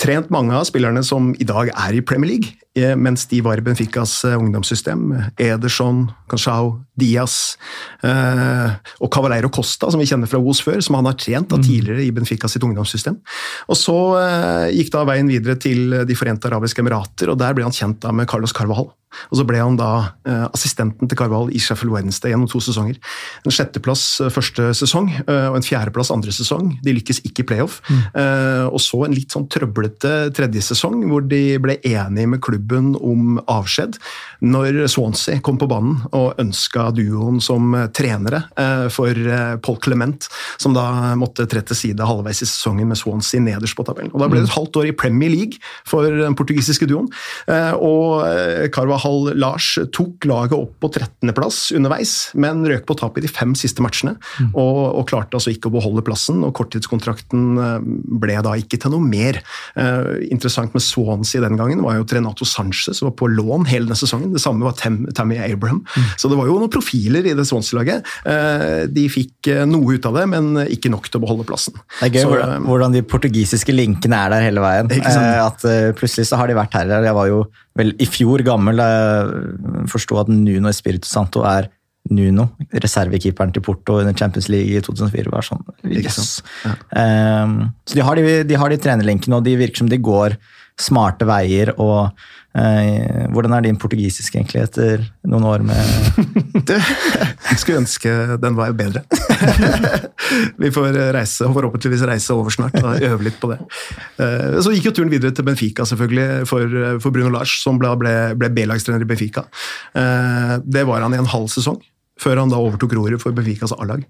Trent 0.01 0.31
mange 0.33 0.55
av 0.57 0.65
spillerne 0.67 1.03
som 1.05 1.31
i 1.39 1.47
dag 1.47 1.71
er 1.71 1.95
i 1.95 2.01
Premier 2.03 2.33
League, 2.33 2.57
mens 2.99 3.23
de 3.31 3.39
var 3.45 3.59
i 3.59 3.63
Benficas 3.63 4.17
ungdomssystem. 4.25 5.13
Ederson, 5.39 6.05
Canchao, 6.31 6.73
Diaz 6.99 7.55
og 8.01 9.11
Cavaleiro 9.13 9.51
Costa, 9.53 9.91
som 9.91 10.01
vi 10.01 10.09
kjenner 10.09 10.31
fra 10.31 10.41
Os 10.41 10.63
før, 10.65 10.81
som 10.83 10.97
han 10.99 11.07
har 11.07 11.17
trent 11.19 11.51
da, 11.51 11.59
mm. 11.59 11.65
tidligere 11.67 12.05
i 12.07 12.11
Benfica 12.15 12.49
sitt 12.51 12.65
ungdomssystem. 12.67 13.19
Og 13.69 13.79
Så 13.79 13.97
gikk 14.75 14.91
da 14.93 15.05
veien 15.07 15.29
videre 15.29 15.57
til 15.59 15.95
De 16.07 16.17
forente 16.17 16.49
arabiske 16.49 16.83
emirater, 16.83 17.31
og 17.31 17.39
der 17.41 17.55
ble 17.57 17.67
han 17.67 17.75
kjent 17.75 18.07
med 18.15 18.29
Carlos 18.31 18.55
Carvahall. 18.55 18.91
Og 19.31 19.39
så 19.39 19.45
ble 19.47 19.59
han 19.61 19.77
da 19.79 19.91
eh, 20.27 20.45
assistenten 20.51 21.09
til 21.09 21.19
Carval 21.19 21.51
i 21.53 21.59
Sheffield 21.61 21.93
Wednesday 21.93 22.33
gjennom 22.33 22.49
to 22.51 22.61
sesonger. 22.63 22.97
En 23.45 23.53
sjetteplass 23.53 24.03
eh, 24.23 24.31
første 24.33 24.71
sesong 24.77 25.09
eh, 25.21 25.47
og 25.49 25.59
en 25.59 25.65
fjerdeplass 25.65 26.13
andre 26.13 26.33
sesong. 26.35 26.73
De 26.83 26.95
lykkes 26.95 27.21
ikke 27.27 27.43
i 27.43 27.47
playoff. 27.51 27.79
Mm. 27.89 28.01
Eh, 28.21 28.65
og 28.69 28.79
så 28.83 29.03
en 29.05 29.15
litt 29.15 29.33
sånn 29.33 29.49
trøblete 29.51 30.31
tredje 30.37 30.63
sesong, 30.71 31.03
hvor 31.11 31.25
de 31.27 31.57
ble 31.61 31.77
enige 31.87 32.31
med 32.33 32.43
klubben 32.43 32.93
om 32.97 33.39
avskjed. 33.51 33.99
Når 34.45 34.85
Swansea 34.91 35.41
kom 35.43 35.59
på 35.61 35.69
banen 35.71 36.01
og 36.17 36.39
ønska 36.41 36.89
duoen 36.95 37.41
som 37.43 37.75
trenere 37.95 38.45
eh, 38.59 38.87
for 38.93 39.17
Paul 39.63 39.79
Clement, 39.83 40.27
som 40.61 40.75
da 40.75 41.13
måtte 41.19 41.47
tre 41.49 41.63
til 41.65 41.77
side 41.77 42.07
halvveis 42.07 42.43
i 42.43 42.49
sesongen 42.49 42.89
med 42.89 42.99
Swansea 42.99 43.43
nederst 43.43 43.77
på 43.77 43.85
tabellen. 43.87 44.13
Og 44.15 44.23
Da 44.23 44.29
ble 44.31 44.41
det 44.41 44.47
et 44.47 44.53
mm. 44.53 44.57
halvt 44.57 44.81
år 44.81 44.89
i 44.89 44.95
Premier 44.97 45.31
League 45.33 45.61
for 45.87 46.07
den 46.07 46.37
portugisiske 46.37 46.87
duoen. 46.89 47.09
og 47.81 48.23
Carval 48.73 49.00
Hall 49.01 49.31
Lars 49.39 49.74
tok 49.95 50.25
laget 50.30 50.56
opp 50.57 50.75
på 50.81 50.89
13.-plass 50.92 51.71
underveis, 51.77 52.13
men 52.39 52.63
røk 52.68 52.86
på 52.89 52.98
tap 53.00 53.18
i 53.18 53.24
de 53.24 53.31
fem 53.31 53.53
siste 53.57 53.83
matchene. 53.83 54.15
Mm. 54.39 54.51
Og, 54.51 54.80
og, 55.00 55.03
klarte 55.12 55.38
altså 55.38 55.51
ikke 55.53 55.69
å 55.71 55.75
beholde 55.75 56.03
plassen, 56.06 56.42
og 56.45 56.53
korttidskontrakten 56.57 57.48
eh, 57.62 57.88
ble 58.21 58.38
da 58.45 58.56
ikke 58.59 58.80
til 58.81 58.94
noe 58.95 59.06
mer. 59.06 59.42
Eh, 59.80 60.27
interessant 60.31 60.75
med 60.75 60.86
Swansea 60.86 61.44
den 61.44 61.59
gangen 61.59 61.83
var 61.86 61.98
jo 61.98 62.07
Trenato 62.07 62.48
Sanchez 62.48 63.00
som 63.00 63.09
var 63.09 63.15
på 63.19 63.30
lån 63.31 63.68
hele 63.71 63.88
denne 63.88 64.00
sesongen. 64.00 64.33
Det 64.36 64.44
samme 64.44 64.65
var 64.68 64.77
Tam, 64.80 65.03
Tammy 65.18 65.39
Abraham. 65.42 65.81
Mm. 65.83 66.09
Så 66.21 66.31
det 66.31 66.39
var 66.39 66.50
jo 66.50 66.59
noen 66.62 66.74
profiler 66.74 67.27
i 67.27 67.36
det 67.38 67.48
Swansea-laget. 67.50 68.07
Eh, 68.30 68.86
de 68.92 69.07
fikk 69.12 69.51
noe 69.69 69.98
ut 69.98 70.07
av 70.07 70.19
det, 70.19 70.27
men 70.31 70.53
ikke 70.68 70.91
nok 70.93 71.10
til 71.10 71.22
å 71.22 71.25
beholde 71.25 71.48
plassen. 71.50 71.77
Det 72.00 72.10
er 72.10 72.15
gøy 72.15 72.25
så, 72.25 72.31
hvordan, 72.34 72.70
hvordan, 72.70 72.96
de 72.96 73.03
portugisiske 73.08 73.75
linkene 73.75 74.20
er 74.25 74.36
der 74.36 74.48
hele 74.50 74.63
veien. 74.63 74.93
Eh, 75.01 75.41
at 75.41 75.65
Plutselig 75.98 76.29
så 76.29 76.39
har 76.39 76.50
de 76.50 76.58
vært 76.58 76.75
her. 76.77 76.91
Jeg 77.01 77.17
var 77.17 77.29
jo 77.29 77.43
vel 77.77 77.93
i 78.03 78.08
fjor 78.10 78.43
gammel 78.43 78.79
da 78.79 78.88
forsto 79.91 80.19
at 80.21 80.31
Nuno 80.31 80.71
Espirito 80.71 81.10
Santo 81.10 81.45
er 81.48 81.69
Nuno, 82.12 82.48
reservekeeperen 82.74 83.51
til 83.53 83.63
Porto 83.63 84.00
under 84.00 84.15
Champions 84.17 84.50
League 84.50 84.74
i 84.74 84.81
2004. 84.81 85.29
var 85.31 85.45
sånn, 85.45 85.62
yes. 85.86 86.41
ja. 86.65 86.74
um, 87.45 87.60
Så 87.86 88.00
de 88.00 88.05
har 88.07 88.17
de, 88.17 88.24
de, 88.50 88.57
har 88.57 88.74
de 88.74 88.79
trenerlinkene, 88.81 89.38
og 89.38 89.45
de 89.45 89.53
virker 89.60 89.83
som 89.83 89.91
de 89.91 90.01
går 90.01 90.36
smarte 90.79 91.27
veier. 91.27 91.73
og 91.81 92.11
eh, 92.57 93.27
Hvordan 93.33 93.55
er 93.57 93.65
din 93.65 93.79
portugisisk 93.81 94.35
egentlig 94.35 94.63
etter 94.63 95.05
noen 95.27 95.47
år 95.49 95.65
med 95.65 95.81
Du, 96.67 96.73
Jeg 96.75 97.59
skulle 97.59 97.81
ønske 97.81 98.15
den 98.41 98.57
var 98.57 98.73
bedre. 98.77 99.03
Vi 100.61 100.71
får 100.73 100.99
reise, 101.15 101.47
forhåpentligvis 101.51 102.05
reise 102.07 102.35
over 102.35 102.53
snart 102.53 102.77
og 102.81 103.01
øve 103.01 103.27
litt 103.27 103.39
på 103.41 103.51
det. 103.51 103.59
Uh, 104.19 104.59
så 104.63 104.73
gikk 104.75 104.91
jo 104.91 104.95
turen 104.99 105.11
videre 105.11 105.33
til 105.35 105.47
Benfica 105.47 105.85
selvfølgelig 105.87 106.47
for, 106.49 106.77
for 107.03 107.11
Bruno 107.11 107.33
Lars, 107.33 107.57
som 107.63 107.81
ble, 107.81 107.95
ble 108.39 108.51
B-lagstrener 108.53 109.03
i 109.03 109.09
Benfica. 109.09 109.47
Uh, 109.97 110.59
det 110.63 110.85
var 110.87 111.03
han 111.03 111.17
i 111.17 111.21
en 111.21 111.31
halv 111.33 111.49
sesong 111.51 111.81
før 112.21 112.43
han 112.43 112.51
da 112.51 112.59
overtok 112.61 112.93
roret 112.97 113.21
for 113.23 113.35
Benficas 113.35 113.73
A-lag. 113.75 114.03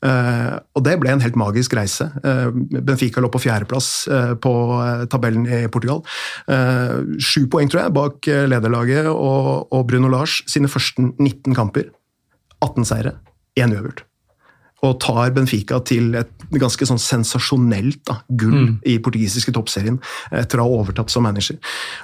Uh, 0.00 0.58
og 0.76 0.84
det 0.86 0.96
ble 1.00 1.12
en 1.12 1.22
helt 1.24 1.38
magisk 1.38 1.74
reise. 1.76 2.08
Uh, 2.24 2.50
Benfica 2.80 3.22
lå 3.22 3.30
på 3.32 3.42
fjerdeplass 3.42 3.90
uh, 4.10 4.34
på 4.40 4.52
tabellen 5.12 5.46
i 5.46 5.62
Portugal. 5.72 6.02
Sju 7.20 7.46
poeng, 7.52 7.70
tror 7.70 7.84
jeg, 7.84 7.94
bak 7.96 8.28
lederlaget 8.50 9.08
og 9.10 9.80
Bruno 9.88 10.10
Lars 10.12 10.40
sine 10.50 10.70
første 10.70 11.10
19 11.12 11.56
kamper. 11.56 11.90
18 12.60 12.88
seire, 12.88 13.16
én 13.56 13.72
uavgjort 13.72 14.09
og 14.86 14.96
tar 15.02 15.32
Benfica 15.36 15.78
til 15.84 16.14
et 16.16 16.30
ganske 16.58 16.86
sånn 16.88 17.00
sensasjonelt 17.00 18.00
da, 18.08 18.16
gull 18.40 18.56
mm. 18.56 18.72
i 18.88 18.96
portugisiske 19.02 19.52
toppserien 19.54 19.98
etter 20.34 20.60
å 20.60 20.66
ha 20.66 20.78
overtatt 20.80 21.12
som 21.12 21.26
manager. 21.26 21.58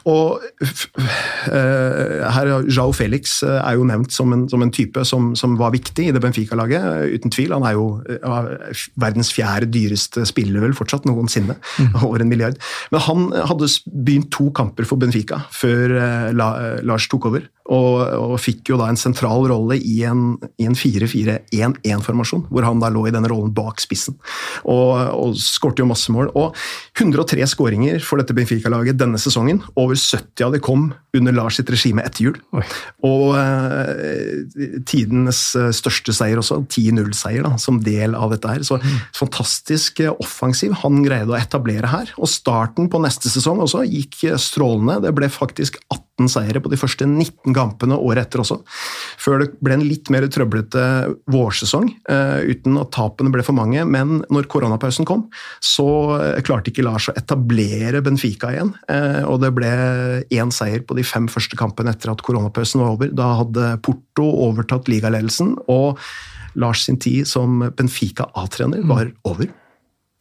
Og 0.08 0.44
uh, 0.60 2.26
her 2.36 2.52
Jao 2.68 2.92
Felix 2.96 3.38
eh, 3.46 3.56
er 3.58 3.78
jo 3.78 3.86
nevnt 3.88 4.12
som 4.14 4.32
en, 4.34 4.44
som 4.50 4.62
en 4.62 4.72
type 4.74 5.02
som, 5.08 5.32
som, 5.38 5.56
var 5.56 5.72
viktig 5.74 6.08
i 6.08 6.12
det 6.14 6.20
Benfica-laget, 6.22 7.16
uten 7.16 7.32
tvil. 7.32 7.54
Han 7.56 7.66
er 7.66 7.76
jo 7.78 7.86
uh, 8.04 8.52
verdens 9.00 9.32
fjerde 9.34 9.70
dyreste 9.72 10.26
spiller 10.28 10.64
vel 10.64 10.76
fortsatt 10.76 11.08
noensinne, 11.08 11.56
mm. 11.56 11.98
over 12.06 12.22
en 12.22 12.30
milliard. 12.30 12.60
Men 12.92 13.04
han 13.08 13.28
hadde 13.50 13.72
begynt 13.88 14.30
to 14.36 14.50
kamper 14.56 14.88
for 14.88 15.00
Benfica 15.00 15.42
før 15.54 15.96
uh, 15.96 16.30
La, 16.36 16.50
Lars 16.84 17.08
tok 17.10 17.30
over. 17.32 17.48
Og, 17.66 17.96
og, 17.98 18.36
fikk 18.38 18.70
jo 18.70 18.78
da 18.78 18.86
en 18.90 18.98
sentral 19.00 19.48
rolle 19.50 19.78
i 19.80 19.98
en, 20.06 20.36
en 20.62 20.76
4-4-1-1-formasjon, 20.78 22.46
hvor 22.50 22.65
hvor 22.66 22.74
han 22.74 22.82
da 22.82 22.90
lå 22.92 23.06
i 23.06 23.14
denne 23.14 23.30
rollen 23.30 23.54
bak 23.54 23.80
spissen. 23.82 24.16
Og, 24.64 24.92
og 25.14 25.36
skårte 25.40 25.82
jo 25.82 25.88
masse 25.90 26.12
mål. 26.12 26.32
Og 26.38 26.56
103 26.98 27.46
skåringer 27.52 28.02
for 28.04 28.20
dette 28.20 28.34
Benfica-laget 28.36 28.98
denne 28.98 29.20
sesongen. 29.20 29.62
Over 29.78 29.98
70 29.98 30.46
av 30.46 30.54
de 30.56 30.62
kom 30.62 30.90
under 31.16 31.34
Lars 31.36 31.56
sitt 31.60 31.70
regime 31.72 32.04
etter 32.04 32.26
jul. 32.26 32.38
Oi. 32.56 32.64
Og 33.06 33.36
eh, 33.40 34.80
tidenes 34.88 35.40
eh, 35.58 35.70
største 35.76 36.14
seier 36.16 36.40
også, 36.42 36.62
10-0-seier 36.66 37.46
som 37.62 37.80
del 37.84 38.16
av 38.18 38.34
dette 38.34 38.50
her. 38.50 38.66
Så 38.66 38.80
mm. 38.82 38.96
fantastisk 39.16 40.02
eh, 40.04 40.12
offensiv 40.22 40.76
han 40.82 41.00
greide 41.06 41.32
å 41.32 41.38
etablere 41.38 41.92
her. 41.92 42.12
Og 42.20 42.30
starten 42.30 42.90
på 42.92 43.00
neste 43.04 43.32
sesong 43.32 43.62
også 43.64 43.86
gikk 43.86 44.24
eh, 44.26 44.40
strålende. 44.40 45.00
Det 45.06 45.14
ble 45.16 45.30
faktisk 45.32 45.80
18 45.86 46.05
seire 46.24 46.62
på 46.64 46.70
de 46.72 46.78
første 46.80 47.04
19 47.04 47.52
kampene 47.56 47.98
året 48.00 48.24
etter 48.24 48.40
også. 48.40 48.56
Før 49.20 49.42
det 49.42 49.48
ble 49.64 49.76
en 49.76 49.84
litt 49.84 50.08
mer 50.12 50.24
trøblete 50.32 50.84
vårsesong, 51.32 51.90
uh, 52.08 52.40
uten 52.48 52.78
at 52.80 52.92
tapene 52.96 53.32
ble 53.34 53.44
for 53.44 53.56
mange. 53.56 53.84
Men 53.84 54.22
når 54.32 54.48
koronapausen 54.52 55.08
kom, 55.08 55.26
så 55.60 55.86
klarte 56.46 56.72
ikke 56.72 56.86
Lars 56.86 57.10
å 57.12 57.16
etablere 57.18 58.00
Benfica 58.04 58.54
igjen. 58.54 58.72
Uh, 58.88 59.28
og 59.28 59.42
det 59.44 59.52
ble 59.56 59.72
én 60.32 60.54
seier 60.54 60.86
på 60.86 60.96
de 60.96 61.04
fem 61.06 61.28
første 61.32 61.58
kampene 61.60 61.92
etter 61.92 62.14
at 62.14 62.24
koronapausen 62.24 62.82
var 62.82 62.96
over. 62.96 63.12
Da 63.12 63.28
hadde 63.42 63.74
Porto 63.84 64.30
overtatt 64.48 64.88
ligaledelsen, 64.90 65.54
og 65.68 66.00
Lars 66.56 66.86
sin 66.86 66.96
tid 66.96 67.28
som 67.28 67.60
Benfica 67.76 68.30
A-trener 68.40 68.80
var 68.88 69.12
over. 69.28 69.52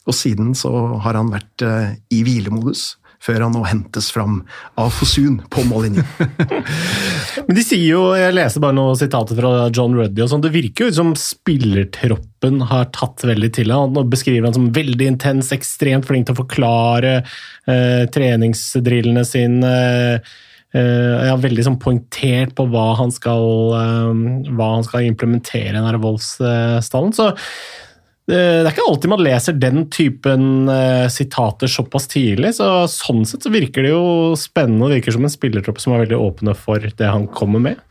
Og 0.06 0.14
siden 0.14 0.52
så 0.54 0.70
har 1.02 1.16
han 1.18 1.32
vært 1.32 1.64
i 2.12 2.20
hvilemodus 2.22 2.92
før 3.22 3.46
han 3.46 3.54
nå 3.56 3.62
hentes 3.66 4.10
fram 4.14 4.40
av 4.80 4.92
Fosun 4.94 5.40
på 5.52 5.64
mållinjen. 5.68 6.06
Men 7.46 7.58
de 7.58 7.64
sier 7.64 7.86
jo, 7.88 8.02
jeg 8.18 8.36
leser 8.36 8.62
bare 8.62 8.76
noen 8.76 8.98
sitater 8.98 9.38
fra 9.38 9.68
John 9.74 9.96
Ruddy, 9.96 10.22
og 10.24 10.32
sånn, 10.32 10.44
det 10.44 10.54
virker 10.54 10.88
jo 10.88 10.96
som 10.98 11.14
spillertroppen 11.18 12.62
har 12.70 12.90
tatt 12.96 13.24
veldig 13.26 13.52
til 13.56 13.72
ham. 13.74 13.96
Han 13.96 14.12
beskriver 14.12 14.48
han 14.48 14.56
som 14.56 14.72
veldig 14.76 15.12
intens, 15.14 15.52
ekstremt 15.56 16.08
flink 16.08 16.28
til 16.28 16.36
å 16.36 16.42
forklare 16.42 17.14
eh, 17.22 18.04
treningsdrillene 18.12 19.24
sine. 19.26 19.72
Eh, 20.76 21.26
ja, 21.30 21.34
veldig 21.40 21.64
sånn 21.64 21.80
poengtert 21.80 22.52
på 22.58 22.66
hva 22.68 22.90
han 22.98 23.12
skal, 23.14 23.46
eh, 23.78 24.52
hva 24.52 24.70
han 24.74 24.86
skal 24.86 25.08
implementere 25.08 25.72
i 25.72 25.80
den 25.80 26.00
Wolfs-stallen. 26.02 27.14
Så 27.16 27.32
det 28.34 28.66
er 28.66 28.72
ikke 28.72 28.86
alltid 28.90 29.12
man 29.12 29.22
leser 29.22 29.58
den 29.62 29.84
typen 29.94 30.70
uh, 30.70 31.06
sitater 31.12 31.70
såpass 31.70 32.08
tidlig. 32.10 32.56
så 32.58 32.86
Sånn 32.90 33.22
sett 33.28 33.46
så 33.46 33.52
virker 33.54 33.86
det 33.86 33.92
jo 33.92 34.34
spennende 34.40 34.88
og 34.88 34.96
virker 34.96 35.14
som 35.14 35.26
en 35.26 35.32
spillertropp 35.32 35.78
som 35.82 35.94
er 35.94 36.02
veldig 36.04 36.18
åpne 36.18 36.56
for 36.58 36.82
det 36.82 37.10
han 37.12 37.28
kommer 37.30 37.62
med. 37.62 37.82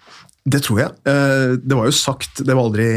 Det 0.46 0.60
tror 0.66 0.82
jeg. 0.84 0.98
Uh, 1.08 1.56
det 1.62 1.78
var 1.78 1.88
jo 1.88 1.96
sagt, 1.96 2.44
det 2.44 2.52
var 2.52 2.68
aldri 2.68 2.90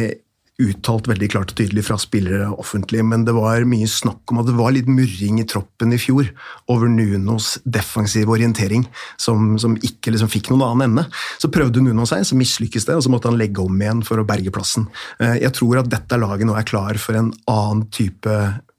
uttalt 0.58 1.06
veldig 1.06 1.28
klart 1.30 1.52
og 1.52 1.58
tydelig 1.60 1.84
fra 1.86 1.96
spillere 2.02 2.48
offentlig, 2.58 3.04
men 3.06 3.22
det 3.26 3.34
var 3.36 3.66
mye 3.68 3.86
snakk 3.90 4.32
om 4.32 4.40
at 4.42 4.48
det 4.48 4.56
var 4.58 4.74
litt 4.74 4.88
murring 4.90 5.38
i 5.38 5.46
troppen 5.46 5.94
i 5.94 6.00
fjor 6.02 6.32
over 6.72 6.90
Nunos 6.90 7.52
defensive 7.62 8.32
orientering, 8.34 8.88
som, 9.20 9.54
som 9.62 9.76
ikke 9.78 10.14
liksom 10.14 10.32
fikk 10.32 10.50
noen 10.50 10.66
annen 10.66 10.86
ende. 10.88 11.06
Så 11.38 11.50
prøvde 11.54 11.82
Nuno 11.84 12.08
seg, 12.10 12.26
så 12.26 12.38
mislykkes 12.38 12.88
det, 12.88 12.98
og 12.98 13.06
så 13.06 13.12
måtte 13.12 13.30
han 13.30 13.38
legge 13.38 13.62
om 13.62 13.78
igjen 13.78 14.02
for 14.06 14.18
å 14.18 14.26
berge 14.26 14.52
plassen. 14.54 14.88
Eh, 15.22 15.38
jeg 15.44 15.54
tror 15.58 15.82
at 15.82 15.92
dette 15.92 16.18
laget 16.18 16.50
nå 16.50 16.58
er 16.58 16.66
klar 16.66 16.98
for 16.98 17.18
en 17.18 17.30
annen 17.46 17.86
type 17.94 18.34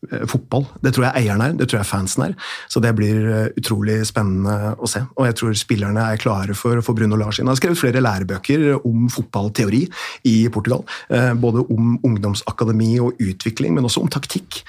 fotball. 0.07 0.63
Det 0.79 0.93
tror 0.95 1.09
jeg 1.09 1.23
eieren 1.25 1.41
er, 1.43 1.55
det 1.59 1.67
tror 1.69 1.81
jeg 1.81 1.89
fansen 1.89 2.23
er. 2.29 2.35
Så 2.71 2.79
det 2.83 2.93
blir 2.95 3.17
eh, 3.27 3.49
utrolig 3.59 3.97
spennende 4.07 4.73
å 4.79 4.87
se. 4.87 5.01
Og 5.19 5.27
jeg 5.27 5.35
tror 5.39 5.57
spillerne 5.59 6.05
er 6.13 6.21
klare 6.21 6.55
for 6.57 6.79
å 6.79 6.83
få 6.85 6.95
Bruno 6.95 7.19
Lars 7.19 7.39
inn. 7.39 7.49
Han 7.49 7.55
har 7.57 7.59
skrevet 7.59 7.81
flere 7.81 8.03
lærebøker 8.03 8.85
om 8.87 9.09
fotballteori 9.11 9.81
i 10.31 10.35
Portugal. 10.53 10.85
Eh, 11.11 11.33
både 11.39 11.65
om 11.75 11.97
ungdomsakademi 12.07 12.93
og 13.03 13.19
utvikling, 13.19 13.75
men 13.75 13.89
også 13.89 14.05
om 14.05 14.11
taktikk. 14.11 14.61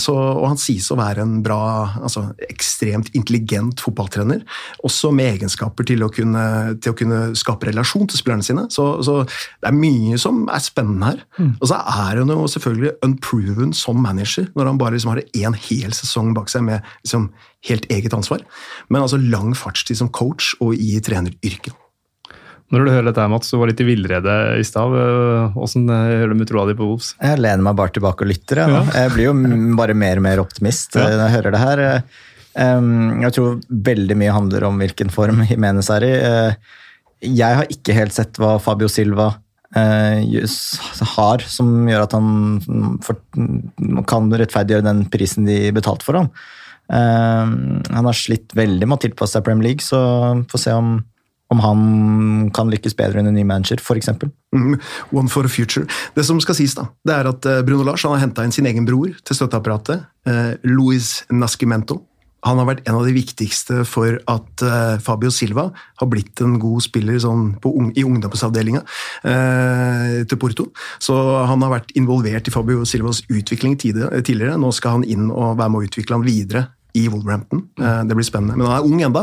Så, 0.00 0.12
og 0.14 0.44
han 0.46 0.58
sies 0.60 0.86
å 0.92 0.96
være 0.98 1.22
en 1.24 1.34
bra, 1.44 1.58
altså 2.02 2.24
ekstremt 2.46 3.10
intelligent 3.16 3.82
fotballtrener. 3.82 4.42
Også 4.86 5.10
med 5.14 5.36
egenskaper 5.36 5.86
til 5.88 6.04
å 6.04 6.10
kunne, 6.12 6.44
til 6.82 6.94
å 6.94 6.98
kunne 6.98 7.20
skape 7.38 7.68
relasjon 7.68 8.08
til 8.10 8.20
spillerne 8.20 8.46
sine. 8.46 8.66
Så, 8.72 8.86
så, 9.06 9.20
det 9.62 9.70
er 9.70 9.76
mye 9.76 10.18
som 10.20 10.44
er 10.52 10.64
spennende 10.64 11.12
her. 11.12 11.22
Mm. 11.38 11.52
Og 11.58 11.68
så 11.70 11.80
er 11.80 12.22
han 12.22 12.32
jo 12.32 12.48
selvfølgelig 12.54 12.94
unproven 13.06 13.76
som 13.76 14.00
manager 14.02 14.51
når 14.56 14.70
han 14.70 14.80
bare 14.80 14.96
liksom 14.96 15.12
har 15.14 15.22
én 15.36 15.56
hel 15.68 15.94
sesong 15.96 16.32
bak 16.36 16.50
seg 16.52 16.64
med 16.66 16.82
liksom 17.04 17.30
helt 17.68 17.86
eget 17.92 18.14
ansvar. 18.16 18.42
Men 18.88 19.04
altså 19.04 19.20
lang 19.20 19.54
fartstid 19.58 20.00
som 20.00 20.10
coach 20.12 20.52
og 20.60 20.74
i 20.74 20.96
treneryrket. 21.04 21.76
Når 22.72 22.86
du 22.86 22.90
hører 22.94 23.06
dette, 23.10 23.24
Mats, 23.28 23.50
du 23.52 23.58
var 23.60 23.68
litt 23.68 23.82
i 23.84 23.86
villrede 23.86 24.34
i 24.56 24.64
stad. 24.64 24.94
Åssen 25.60 25.90
hører 25.92 26.32
du 26.32 26.38
med 26.38 26.48
troa 26.48 26.64
di 26.70 26.76
på 26.78 26.86
Wolves? 26.88 27.10
Jeg 27.20 27.42
lener 27.42 27.66
meg 27.66 27.76
bare 27.76 27.92
tilbake 27.92 28.24
og 28.24 28.30
lytter. 28.30 28.62
Jeg, 28.62 28.72
ja. 28.72 29.02
jeg 29.02 29.12
blir 29.12 29.28
jo 29.28 29.34
bare 29.76 29.96
mer 29.98 30.22
og 30.22 30.24
mer 30.24 30.40
optimist 30.40 30.96
ja. 30.96 31.04
når 31.04 31.20
jeg 31.26 31.34
hører 31.36 31.52
det 31.52 31.60
her. 31.66 31.82
Jeg 33.26 33.36
tror 33.36 33.60
veldig 33.92 34.16
mye 34.22 34.38
handler 34.38 34.68
om 34.70 34.80
hvilken 34.80 35.12
form 35.12 35.44
Jimenez 35.50 35.92
er 35.92 36.08
i. 36.08 36.12
Eh, 36.16 36.78
jeg 37.28 37.60
har 37.60 37.68
ikke 37.70 37.94
helt 37.96 38.16
sett 38.16 38.40
hva 38.40 38.56
Fabio 38.60 38.88
Silva 38.90 39.34
Eh, 39.34 39.51
har, 39.74 41.44
som 41.48 41.88
gjør 41.88 42.02
at 42.04 42.16
han 42.16 44.02
kan 44.08 44.28
rettferdiggjøre 44.28 44.84
den 44.84 45.06
prisen 45.12 45.48
de 45.48 45.70
betalte 45.72 46.04
for 46.04 46.20
ham. 46.20 46.28
Eh, 46.92 47.46
han 47.96 48.08
har 48.08 48.16
slitt 48.16 48.52
veldig 48.56 48.88
med 48.88 48.98
å 48.98 49.02
tilpasse 49.06 49.38
seg 49.38 49.46
Premier 49.46 49.70
League, 49.70 49.84
så 49.84 49.98
får 50.50 50.64
se 50.64 50.76
om, 50.76 50.94
om 51.52 51.64
han 51.64 51.82
kan 52.56 52.72
lykkes 52.72 52.96
bedre 52.98 53.22
enn 53.22 53.30
en 53.30 53.38
ny 53.38 53.46
manager, 53.48 53.80
f.eks. 53.80 54.12
Mm, 54.52 54.76
one 55.14 55.32
for 55.32 55.48
the 55.48 55.52
future. 55.52 55.86
Det 56.16 56.26
som 56.28 56.40
skal 56.44 56.58
sies, 56.58 56.76
da, 56.78 56.90
det 57.08 57.16
er 57.16 57.32
at 57.32 57.48
eh, 57.48 57.64
Bruno 57.66 57.88
Lars 57.88 58.04
han 58.06 58.16
har 58.16 58.26
henta 58.26 58.44
inn 58.44 58.54
sin 58.54 58.68
egen 58.68 58.88
bror 58.88 59.14
til 59.24 59.40
støtteapparatet. 59.40 60.08
Eh, 60.28 60.54
Louis 60.68 61.14
Nascimento 61.32 62.02
han 62.42 62.58
har 62.58 62.68
vært 62.68 62.88
en 62.88 62.98
av 62.98 63.06
de 63.06 63.14
viktigste 63.14 63.84
for 63.88 64.18
at 64.30 64.64
uh, 64.66 64.98
Fabio 65.02 65.30
Silva 65.34 65.68
har 65.72 66.10
blitt 66.10 66.42
en 66.42 66.58
god 66.62 66.82
spiller 66.82 67.20
sånn, 67.22 67.52
un 67.68 67.92
i 67.94 68.04
ungdomsavdelinga 68.06 68.82
uh, 68.82 70.22
til 70.26 70.40
Porto. 70.42 70.68
Så 71.02 71.16
han 71.48 71.62
har 71.62 71.76
vært 71.76 71.94
involvert 71.98 72.50
i 72.50 72.54
Fabio 72.54 72.86
Silvas 72.88 73.22
utvikling 73.30 73.78
tidligere. 73.78 74.58
Nå 74.58 74.72
skal 74.74 74.98
han 74.98 75.06
inn 75.06 75.30
og 75.30 75.58
være 75.60 75.70
med 75.70 75.82
å 75.82 75.90
utvikle 75.90 76.18
han 76.18 76.26
videre 76.26 76.66
i 76.92 77.08
Wolverhampton. 77.08 77.62
Eh, 77.80 78.04
det 78.04 78.16
blir 78.16 78.26
spennende. 78.26 78.56
Men 78.56 78.68
han 78.68 78.76
er 78.76 78.88
ung 78.88 79.02
enda, 79.06 79.22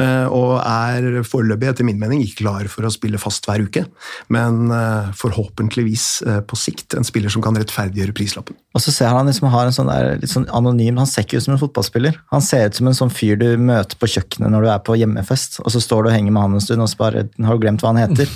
eh, 0.00 0.26
og 0.32 0.54
er 0.64 1.20
foreløpig 1.26 1.68
etter 1.68 1.86
min 1.86 2.00
mening 2.00 2.22
ikke 2.24 2.40
klar 2.40 2.68
for 2.72 2.88
å 2.88 2.92
spille 2.92 3.20
fast 3.20 3.44
hver 3.48 3.60
uke. 3.66 3.84
Men 4.32 4.72
eh, 4.72 5.10
forhåpentligvis 5.20 6.06
på 6.48 6.58
sikt 6.58 6.96
en 6.96 7.06
spiller 7.06 7.32
som 7.32 7.44
kan 7.44 7.56
rettferdiggjøre 7.58 8.16
prislappen. 8.16 8.56
Og 8.74 8.84
så 8.84 8.94
ser 8.94 9.12
han 9.12 9.28
liksom 9.28 9.50
har 9.52 9.68
en 9.68 9.74
sånn 9.74 9.90
der, 9.90 10.14
litt 10.20 10.30
sånn 10.30 10.46
anonym 10.54 10.98
Han 11.00 11.08
ser 11.08 11.24
ikke 11.24 11.40
ut 11.40 11.44
som 11.44 11.54
en 11.56 11.60
fotballspiller. 11.60 12.16
Han 12.32 12.44
ser 12.44 12.68
ut 12.70 12.78
som 12.78 12.88
en 12.88 12.96
sånn 12.96 13.12
fyr 13.12 13.38
du 13.40 13.48
møter 13.60 13.98
på 14.00 14.08
kjøkkenet 14.14 14.52
når 14.52 14.64
du 14.64 14.70
er 14.72 14.84
på 14.86 14.96
hjemmefest, 15.00 15.60
og 15.64 15.74
så 15.74 15.82
står 15.82 16.04
du 16.04 16.10
og 16.10 16.14
henger 16.16 16.34
med 16.36 16.46
han 16.46 16.56
en 16.56 16.64
stund, 16.64 16.84
og 16.84 16.90
så 16.92 17.00
bare 17.00 17.26
har 17.28 17.58
du 17.58 17.64
glemt 17.64 17.84
hva 17.84 17.92
han 17.92 18.02
heter. 18.04 18.30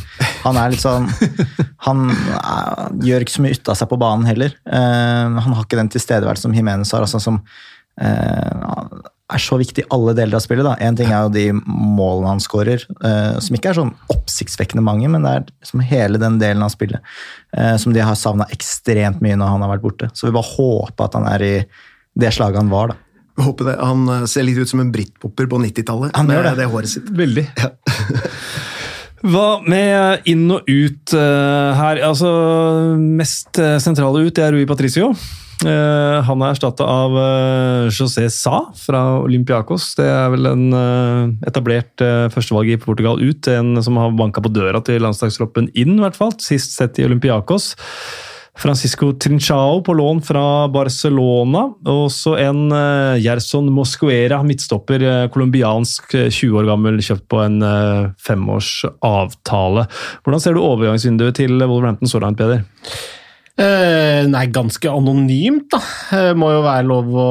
Han 0.44 0.58
er 0.60 0.74
litt 0.74 0.84
sånn 0.84 1.08
Han 1.84 2.08
gjør 3.04 3.24
ikke 3.24 3.34
så 3.34 3.42
mye 3.44 3.56
ut 3.56 3.68
av 3.68 3.76
seg 3.76 3.88
på 3.90 3.98
banen 4.00 4.24
heller. 4.28 4.54
Han 4.64 5.40
har 5.40 5.64
ikke 5.64 5.78
den 5.78 5.90
tilstedeværelsen 5.92 6.48
som 6.48 6.56
Jimenez 6.56 6.92
har. 6.96 7.04
altså 7.04 7.20
som 7.20 7.42
er 9.32 9.40
så 9.42 9.56
viktig 9.60 9.84
i 9.84 9.88
alle 9.94 10.14
deler 10.16 10.38
av 10.38 10.42
spillet. 10.44 10.66
da. 10.66 10.74
Én 10.84 10.96
ting 10.96 11.10
er 11.10 11.24
jo 11.24 11.32
de 11.32 11.46
målene 11.64 12.34
han 12.34 12.42
skårer, 12.42 12.84
eh, 13.04 13.38
som 13.40 13.56
ikke 13.56 13.72
er 13.72 13.78
sånn 13.78 13.94
oppsiktsvekkende 14.12 14.84
mange, 14.84 15.08
men 15.10 15.24
det 15.24 15.32
er 15.32 15.46
liksom 15.48 15.84
hele 15.88 16.20
den 16.20 16.38
delen 16.42 16.64
av 16.64 16.72
spillet 16.74 17.00
eh, 17.56 17.76
som 17.80 17.94
de 17.94 18.04
har 18.04 18.18
savna 18.18 18.46
ekstremt 18.52 19.22
mye 19.24 19.38
når 19.40 19.54
han 19.54 19.64
har 19.64 19.74
vært 19.76 19.86
borte. 19.86 20.10
Så 20.14 20.28
vi 20.28 20.36
bare 20.36 20.52
håper 20.52 21.08
at 21.08 21.16
han 21.18 21.28
er 21.30 21.46
i 21.46 21.54
det 22.14 22.34
slaget 22.34 22.60
han 22.60 22.72
var. 22.72 22.92
da. 22.92 23.00
Håper 23.44 23.72
det. 23.72 23.78
Han 23.80 24.28
ser 24.30 24.46
litt 24.46 24.60
ut 24.60 24.70
som 24.70 24.82
en 24.84 24.92
britpopper 24.94 25.48
på 25.50 25.58
90-tallet 25.58 26.14
med 26.22 26.44
det. 26.44 26.54
det 26.60 26.68
håret 26.70 26.92
sitt. 26.92 27.08
Veldig. 27.10 27.48
Ja. 27.58 27.72
Hva 29.24 29.48
med 29.64 30.26
inn 30.28 30.44
og 30.52 30.68
ut 30.68 31.14
her? 31.16 32.02
Altså, 32.04 32.28
Mest 33.00 33.56
sentrale 33.80 34.26
ut 34.26 34.36
det 34.36 34.44
er 34.44 34.52
Rui 34.52 34.66
Patricio. 34.68 35.14
Eh, 35.62 36.18
han 36.26 36.42
er 36.42 36.52
erstatta 36.52 36.84
av 36.88 37.14
uh, 37.14 37.86
José 37.92 38.26
Sa 38.32 38.64
fra 38.76 39.02
Olympiacos. 39.22 39.92
Det 39.98 40.06
er 40.08 40.28
vel 40.34 40.50
en 40.50 40.66
uh, 40.74 41.32
etablert 41.48 42.02
førstevalg 42.34 42.74
i 42.74 42.80
Portugal 42.80 43.22
ut. 43.22 43.48
En 43.48 43.78
som 43.84 43.98
har 44.00 44.14
banka 44.18 44.42
på 44.44 44.52
døra 44.52 44.82
til 44.84 45.02
landslagstroppen 45.04 45.70
inn, 45.72 45.96
i 45.98 46.04
hvert 46.04 46.18
fall. 46.18 46.34
Sist 46.42 46.76
sett 46.76 47.00
i 47.00 47.06
Olympiacos. 47.06 47.72
Francisco 48.54 49.08
Trinchao 49.18 49.80
på 49.82 49.96
lån 49.98 50.20
fra 50.22 50.44
Barcelona. 50.70 51.64
Og 51.90 52.04
så 52.14 52.36
en 52.38 52.68
Gerson 53.18 53.66
Moscuera, 53.74 54.38
midtstopper, 54.46 55.02
colombiansk, 55.34 56.14
20 56.28 56.60
år 56.60 56.68
gammel, 56.68 57.00
kjøpt 57.02 57.26
på 57.34 57.42
en 57.42 57.58
femårsavtale. 58.22 59.88
Hvordan 60.22 60.44
ser 60.44 60.54
du 60.54 60.62
overgangsvinduet 60.62 61.42
til 61.42 61.58
Wolverhampton 61.66 62.14
så 62.14 62.22
langt, 62.22 62.38
Peder? 62.38 62.62
Eh, 63.54 64.24
nei, 64.26 64.48
ganske 64.50 64.90
anonymt, 64.90 65.68
da. 65.70 65.78
Eh, 66.16 66.32
må 66.34 66.48
jo 66.50 66.62
være 66.64 66.86
lov 66.88 67.12
å, 67.14 67.26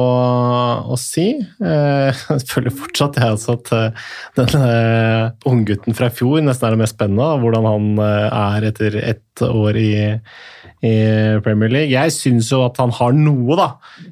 å 0.94 0.96
si. 0.96 1.26
Eh, 1.36 2.22
jeg 2.30 2.46
føler 2.48 2.72
fortsatt 2.72 3.18
jeg 3.20 3.34
altså 3.34 3.58
at 3.58 3.72
eh, 3.76 4.06
denne 4.40 4.70
unggutten 5.50 5.96
fra 5.96 6.08
i 6.08 6.14
fjor 6.16 6.40
nesten 6.40 6.70
er 6.70 6.76
det 6.76 6.80
mest 6.80 6.96
spennende. 6.96 7.28
Hvordan 7.42 7.68
han 7.68 7.90
er 8.06 8.68
etter 8.70 8.96
ett 9.02 9.44
år 9.44 9.76
i, 9.76 9.92
i 10.84 10.94
Premier 11.44 11.72
League. 11.72 11.92
Jeg 11.92 12.12
syns 12.14 12.50
jo 12.52 12.62
at 12.66 12.78
han 12.82 12.92
har 12.94 13.16
noe, 13.16 13.56
da. 13.58 13.68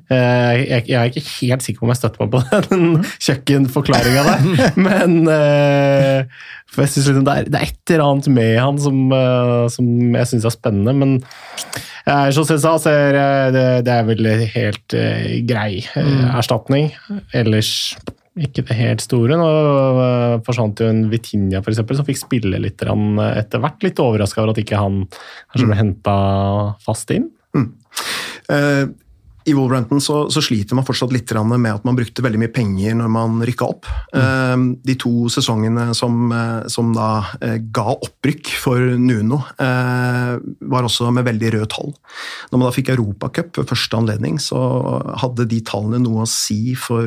Jeg, 0.09 0.85
jeg, 0.89 0.97
er 0.99 1.11
ikke 1.11 1.25
helt 1.41 1.67
sikker 1.67 1.83
på 1.83 1.89
om 1.89 1.93
jeg 1.93 2.01
støtter 2.01 2.25
meg 2.25 2.33
på 2.33 2.43
den 2.71 2.87
kjøkkenforklaringa 3.27 4.25
der, 4.29 4.47
men 4.87 5.19
for 6.73 6.85
jeg 6.85 6.93
synes 6.95 7.09
liksom 7.11 7.27
det, 7.29 7.35
er, 7.35 7.49
det, 7.53 7.61
er, 7.61 7.69
et 7.69 7.93
eller 7.95 8.07
annet 8.07 8.31
med 8.33 8.53
han 8.57 8.81
som, 8.81 9.01
som 9.75 9.93
jeg 10.17 10.31
syns 10.31 10.49
er 10.49 10.55
spennende. 10.55 10.97
men 10.97 11.19
som 12.03 12.49
jeg 12.49 12.63
sa, 12.65 12.73
så 12.81 12.91
er 12.91 13.53
det, 13.55 13.67
det 13.87 13.93
er 13.95 14.09
vel 14.09 14.33
helt 14.57 14.97
grei 15.47 15.85
uh, 15.95 16.33
erstatning. 16.41 16.91
Ellers 17.37 17.93
ikke 18.41 18.65
det 18.69 18.77
helt 18.79 19.05
store. 19.05 19.37
Nå 19.37 19.49
uh, 19.99 20.39
forsvant 20.47 20.81
jo 20.81 20.89
en 20.89 21.05
Vitinha 21.13 21.61
for 21.61 21.75
eksempel, 21.75 21.99
som 21.99 22.09
fikk 22.09 22.23
spille 22.23 22.61
litt 22.63 22.81
etter 22.81 23.63
hvert. 23.63 23.85
Litt 23.85 24.01
overraska 24.03 24.43
over 24.43 24.55
at 24.55 24.63
ikke 24.63 24.81
han 24.81 25.05
kanskje 25.11 25.67
ble 25.67 25.77
mm. 25.77 25.81
henta 25.83 26.17
fast 26.85 27.13
inn. 27.15 27.29
Mm. 27.57 27.69
Uh, 28.49 28.85
i 29.45 29.55
Wolverhampton 29.57 30.01
så, 30.03 30.25
så, 30.31 30.43
sliter 30.45 30.77
man 30.79 30.87
fortsatt 30.87 31.13
litt 31.15 31.31
med 31.33 31.71
at 31.71 31.85
man 31.87 31.97
brukte 31.99 32.23
veldig 32.25 32.41
mye 32.43 32.53
penger 32.53 32.97
når 32.99 33.11
man 33.13 33.41
rykka 33.47 33.67
opp. 33.67 33.89
Mm. 34.15 34.65
De 34.85 34.97
to 35.01 35.29
sesongene 35.33 35.89
som, 35.97 36.33
eh, 36.35 36.69
som, 36.73 36.93
da 36.95 37.09
eh, 37.41 37.59
ga 37.75 37.95
opprykk 37.95 38.53
for 38.61 38.95
Nuno, 39.01 39.41
eh, 39.63 40.35
var 40.73 40.87
også 40.87 41.11
med 41.15 41.27
veldig 41.29 41.55
røde 41.57 41.71
tall. 41.73 41.93
Når 42.53 42.61
man 42.61 42.69
da 42.69 42.75
fikk 42.77 42.93
Europacup 42.95 43.59
ved 43.59 43.71
første 43.73 43.99
anledning, 43.99 44.39
så 44.43 44.61
hadde 45.23 45.49
de 45.51 45.63
tallene 45.67 46.03
noe 46.05 46.27
å 46.27 46.31
si 46.31 46.77
for 46.79 47.07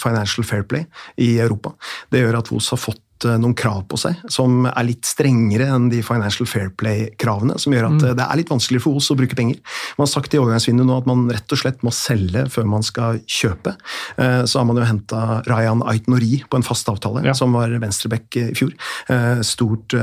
Financial 0.00 0.46
Fair 0.46 0.64
Play 0.68 0.86
i 1.20 1.34
Europa. 1.42 1.74
Det 2.12 2.22
gjør 2.22 2.40
at 2.40 2.52
Vos 2.54 2.70
har 2.70 2.80
fått 2.80 3.03
noen 3.24 3.54
krav 3.56 3.84
på 3.88 3.98
seg 4.00 4.18
som 4.32 4.66
er 4.68 4.86
litt 4.86 5.06
strengere 5.08 5.68
enn 5.72 5.88
de 5.92 6.02
Financial 6.04 6.48
Fair 6.48 6.70
Play-kravene, 6.80 7.56
som 7.60 7.74
gjør 7.74 7.88
at 7.88 7.96
mm. 7.96 8.06
det 8.18 8.26
er 8.26 8.40
litt 8.40 8.52
vanskelig 8.52 8.82
for 8.84 8.98
oss 9.00 9.10
å 9.12 9.16
bruke 9.18 9.36
penger. 9.38 9.60
Man 9.98 10.06
har 10.06 10.12
sagt 10.12 10.34
i 10.34 10.40
overgangsvinduet 10.40 10.88
nå 10.88 10.98
at 11.00 11.08
man 11.08 11.24
rett 11.32 11.54
og 11.54 11.60
slett 11.60 11.84
må 11.86 11.92
selge 11.94 12.44
før 12.52 12.68
man 12.68 12.84
skal 12.86 13.20
kjøpe. 13.30 13.76
Eh, 14.20 14.42
så 14.50 14.60
har 14.60 14.68
man 14.68 14.80
jo 14.80 14.88
henta 14.88 15.40
Rayan 15.48 15.84
Ait-Nori 15.88 16.42
på 16.50 16.60
en 16.60 16.66
fast 16.66 16.88
avtale, 16.92 17.24
ja. 17.26 17.36
som 17.36 17.54
var 17.56 17.72
venstreback 17.82 18.40
i 18.40 18.46
fjor. 18.58 18.74
Eh, 19.12 19.40
stort, 19.46 19.96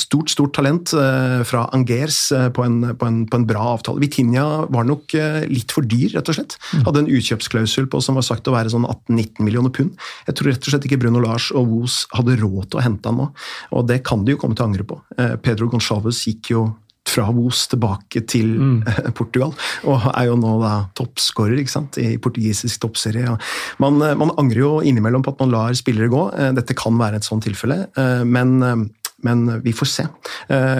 stort, 0.00 0.32
stort 0.32 0.54
talent 0.56 0.94
fra 1.48 1.66
Angers 1.76 2.20
på 2.54 2.64
en, 2.64 2.80
på, 2.96 3.08
en, 3.08 3.22
på 3.28 3.40
en, 3.40 3.48
bra 3.48 3.66
avtale. 3.74 4.00
Vitinha 4.02 4.46
var 4.72 4.86
nok 4.88 5.14
litt 5.50 5.74
for 5.74 5.86
dyr, 5.86 6.14
rett 6.16 6.30
og 6.30 6.38
slett. 6.38 6.56
Mm. 6.72 6.84
Hadde 6.88 7.04
en 7.04 7.12
utkjøpsklausul 7.18 7.88
på 7.92 8.00
som 8.04 8.18
var 8.18 8.26
sagt 8.26 8.48
å 8.48 8.54
være 8.54 8.72
sånn 8.72 8.86
18-19 8.88 9.44
millioner 9.44 9.74
pund. 9.74 9.98
Jeg 10.28 10.38
tror 10.38 10.52
rett 10.52 10.64
og 10.64 10.74
slett 10.74 10.88
ikke 10.88 11.00
Bruno 11.02 11.22
Lars 11.24 11.50
og 11.54 11.68
Woos 11.70 12.04
hadde 12.14 12.38
råd 12.40 12.53
råd 12.54 12.70
til 12.70 12.80
å 12.80 12.86
hente 12.86 13.10
han 13.10 13.20
nå. 13.20 13.28
Og 13.74 13.84
det 13.90 14.02
kan 14.06 14.24
de 14.24 14.34
jo 14.34 14.40
komme 14.40 14.56
til 14.56 14.66
å 14.66 14.70
angre 14.70 14.86
på. 14.88 15.00
Eh, 15.18 15.36
Pedro 15.42 15.68
Gonçalves 15.72 16.24
gikk 16.28 16.54
jo 16.54 16.64
fra 17.04 17.26
Vos 17.36 17.66
tilbake 17.68 18.22
til 18.32 18.54
mm. 18.56 18.76
Portugal, 19.18 19.52
og 19.84 20.08
er 20.14 20.30
jo 20.30 20.38
nå 20.40 20.56
da 20.62 20.72
toppskårer 20.96 21.60
i 21.60 22.16
portugisisk 22.16 22.86
toppserie. 22.86 23.36
Man, 23.82 24.00
eh, 24.00 24.16
man, 24.18 24.32
angrer 24.40 24.64
jo 24.64 24.74
innimellom 24.82 25.24
på 25.24 25.34
at 25.34 25.44
man 25.44 25.52
lar 25.52 25.76
spillere 25.78 26.12
gå. 26.12 26.26
Eh, 26.32 26.52
dette 26.56 26.76
kan 26.78 26.96
være 27.00 27.20
et 27.20 27.28
sånt 27.28 27.44
tilfelle, 27.44 27.84
men, 28.24 28.56
men 29.26 29.42
vi 29.62 29.74
får 29.76 29.88
se. 29.90 30.04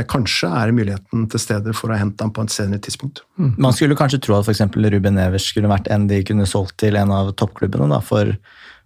Kanskje 0.09 0.49
er 0.49 0.73
muligheten 0.75 1.27
til 1.31 1.43
stede 1.43 1.75
for 1.77 1.93
å 1.93 1.99
hente 2.01 2.25
ham 2.25 2.33
på 2.35 2.45
et 2.47 2.55
senere 2.55 2.81
tidspunkt. 2.83 3.21
Mm. 3.37 3.55
Man 3.61 3.77
skulle 3.77 3.99
kanskje 3.99 4.23
tro 4.25 4.39
at 4.39 4.49
f.eks. 4.49 4.65
Ruben 4.73 5.21
Evers 5.21 5.51
skulle 5.53 5.71
vært 5.71 5.93
en 5.93 6.09
de 6.09 6.23
kunne 6.27 6.49
solgt 6.49 6.79
til 6.81 6.97
en 7.01 7.13
av 7.13 7.35
toppklubbene. 7.37 7.91
da, 7.93 8.01
for 8.05 8.33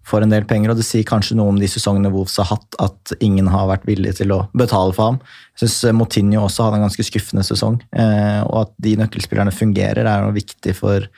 for 0.08 0.24
en 0.24 0.32
del 0.32 0.46
penger, 0.48 0.72
og 0.72 0.80
det 0.80 0.86
sier 0.88 1.06
kanskje 1.06 1.36
noe 1.38 1.52
om 1.52 1.58
de 1.60 1.68
sesongene 1.70 2.10
Wolves 2.14 2.38
har 2.40 2.48
hatt, 2.50 2.78
at 2.82 3.14
ingen 3.24 3.50
har 3.52 3.68
vært 3.70 3.86
villig 3.88 4.16
til 4.20 4.32
å 4.34 4.40
betale 4.56 4.94
for 4.96 5.12
ham. 5.12 5.20
Jeg 5.54 5.66
syns 5.66 5.78
eh, 5.84 5.96
Motinho 5.96 6.46
også 6.46 6.66
hadde 6.66 6.80
en 6.80 6.86
ganske 6.88 7.06
skuffende 7.06 7.44
sesong, 7.46 7.80
eh, 7.92 8.40
og 8.46 8.64
at 8.64 8.74
de 8.84 8.96
nøkkelspillerne 9.02 9.54
fungerer, 9.54 10.04
er 10.08 10.24
noe 10.24 10.36
viktig 10.36 10.74
for, 10.78 11.08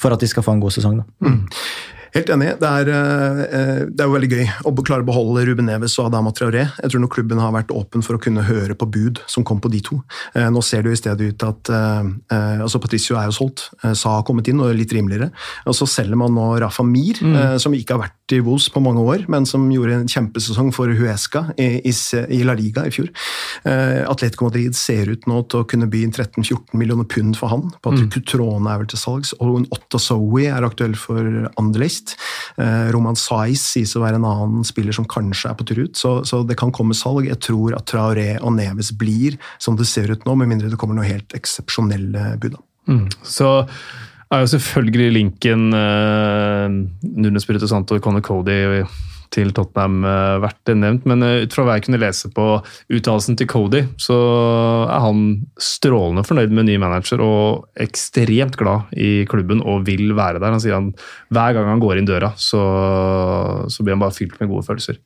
for 0.00 0.16
at 0.16 0.24
de 0.24 0.30
skal 0.30 0.46
få 0.46 0.56
en 0.56 0.64
god 0.64 0.76
sesong. 0.78 1.02
Mm. 1.24 1.42
Helt 2.14 2.30
enig. 2.34 2.54
Det 2.58 2.66
er, 2.68 2.88
eh, 2.90 3.82
det 3.86 4.02
er, 4.02 4.08
jo 4.08 4.14
veldig 4.16 4.30
gøy 4.30 4.46
å 4.66 4.72
klare 4.82 5.04
å 5.04 5.06
beholde 5.06 5.44
Ruben 5.46 5.68
Neves 5.70 5.94
og 6.00 6.08
Adama 6.08 6.32
Traoré. 6.34 6.64
Jeg 6.82 6.90
tror 6.90 7.04
nok 7.04 7.14
klubben 7.14 7.38
har 7.38 7.52
vært 7.54 7.70
åpen 7.74 8.02
for 8.02 8.18
å 8.18 8.22
kunne 8.22 8.42
høre 8.46 8.74
på 8.74 8.88
bud 8.90 9.20
som 9.30 9.46
kom 9.46 9.60
på 9.62 9.70
de 9.70 9.82
to. 9.86 10.00
Eh, 10.34 10.48
nå 10.50 10.62
ser 10.66 10.82
det 10.82 10.90
jo 10.90 10.98
i 10.98 11.00
stedet 11.00 11.30
ut 11.30 11.46
at 11.46 11.70
altså 11.70 12.80
Patricio 12.82 13.16
er 13.18 13.28
jo 13.28 13.34
solgt, 13.36 13.68
Sa 13.96 14.16
har 14.16 14.24
kommet 14.26 14.48
inn 14.48 14.60
og 14.60 14.70
er 14.70 14.78
litt 14.78 14.92
rimeligere. 14.92 15.30
Og 15.68 15.74
så 15.76 15.86
selger 15.88 16.18
man 16.18 16.32
nå 16.34 16.46
Rafa 16.60 16.82
Mir, 16.86 17.18
mm. 17.20 17.58
som 17.62 17.74
ikke 17.74 17.96
har 17.96 18.02
vært 18.04 18.34
i 18.34 18.40
Wolves 18.44 18.68
på 18.72 18.82
mange 18.82 19.02
år, 19.02 19.24
men 19.30 19.46
som 19.48 19.68
gjorde 19.72 20.00
en 20.00 20.10
kjempesesong 20.10 20.70
for 20.74 20.90
Huesca 20.96 21.44
i, 21.58 21.92
La 22.46 22.54
Liga 22.58 22.84
i 22.86 22.92
fjor. 22.94 23.10
Atletico 23.64 24.48
Madrid 24.48 24.76
ser 24.78 25.10
ut 25.12 25.26
nå 25.30 25.42
til 25.50 25.62
å 25.62 25.68
kunne 25.68 25.88
by 25.90 26.04
13-14 26.08 26.78
millioner 26.78 27.08
pund 27.10 27.38
for 27.38 27.52
han. 27.52 27.68
Patrick 27.84 28.10
mm. 28.10 28.14
Cutrone 28.16 28.72
er 28.72 28.82
vel 28.82 28.90
til 28.90 29.02
salgs, 29.02 29.34
og 29.40 29.66
Otto 29.74 30.00
Zoe 30.02 30.48
er 30.50 30.66
aktuell 30.66 30.96
for 30.98 31.50
Anderlecht 31.60 31.99
sist. 32.00 32.16
Eh, 32.56 32.90
Roman 32.92 33.16
Saiz 33.16 33.62
sies 33.74 33.94
å 33.96 34.02
være 34.04 34.20
en 34.20 34.28
annen 34.28 34.64
spiller 34.64 34.92
som 34.92 35.08
kanskje 35.08 35.50
er 35.50 35.58
på 35.58 35.66
tur 35.68 35.82
ut, 35.84 35.96
så, 35.96 36.24
så, 36.24 36.42
det 36.46 36.58
kan 36.58 36.72
komme 36.72 36.94
salg. 36.94 37.28
Jeg 37.28 37.40
tror 37.40 37.76
at 37.76 37.88
Traoré 37.90 38.38
og 38.40 38.54
Neves 38.56 38.92
blir 38.92 39.38
som 39.58 39.76
det 39.76 39.88
ser 39.88 40.10
ut 40.10 40.24
nå, 40.26 40.36
med 40.36 40.50
mindre 40.50 40.70
det 40.70 40.78
kommer 40.80 40.98
noe 40.98 41.08
helt 41.08 41.34
eksepsjonelle 41.36 42.36
bud. 42.40 42.58
Mm. 42.90 43.06
Så 43.22 43.50
er 44.30 44.44
jo 44.44 44.50
selvfølgelig 44.54 45.12
linken 45.14 45.70
eh, 45.74 46.66
Nunes 47.02 47.46
Spirito 47.46 47.68
Santo 47.70 47.96
og 47.96 48.04
Conor 48.04 48.24
Cody 48.24 48.62
til 49.34 49.52
Tottenham 49.56 50.04
eh, 50.06 50.36
vært 50.42 50.72
nevnt, 50.76 51.06
men 51.10 51.24
eh, 51.26 51.42
ut 51.44 51.54
fra 51.54 51.66
hva 51.66 51.76
jeg 51.78 51.86
kunne 51.86 52.00
lese 52.02 52.30
på 52.34 52.46
uttalelsen 52.90 53.38
til 53.40 53.48
Cody, 53.50 53.84
så 54.00 54.16
er 54.86 55.04
han 55.06 55.24
strålende 55.60 56.24
fornøyd 56.26 56.54
med 56.56 56.68
ny 56.68 56.78
manager 56.82 57.22
og 57.24 57.68
ekstremt 57.80 58.58
glad 58.60 58.90
i 58.96 59.26
klubben 59.30 59.62
og 59.64 59.86
vil 59.88 60.14
være 60.18 60.42
der. 60.42 60.54
Han 60.54 60.62
sier 60.62 60.78
han 60.78 60.90
hver 61.34 61.56
gang 61.56 61.70
han 61.70 61.82
går 61.82 62.00
inn 62.00 62.10
døra, 62.10 62.32
så, 62.38 62.64
så 63.70 63.86
blir 63.86 63.96
han 63.96 64.02
bare 64.04 64.16
fylt 64.16 64.40
med 64.40 64.50
gode 64.52 64.66
følelser. 64.66 65.00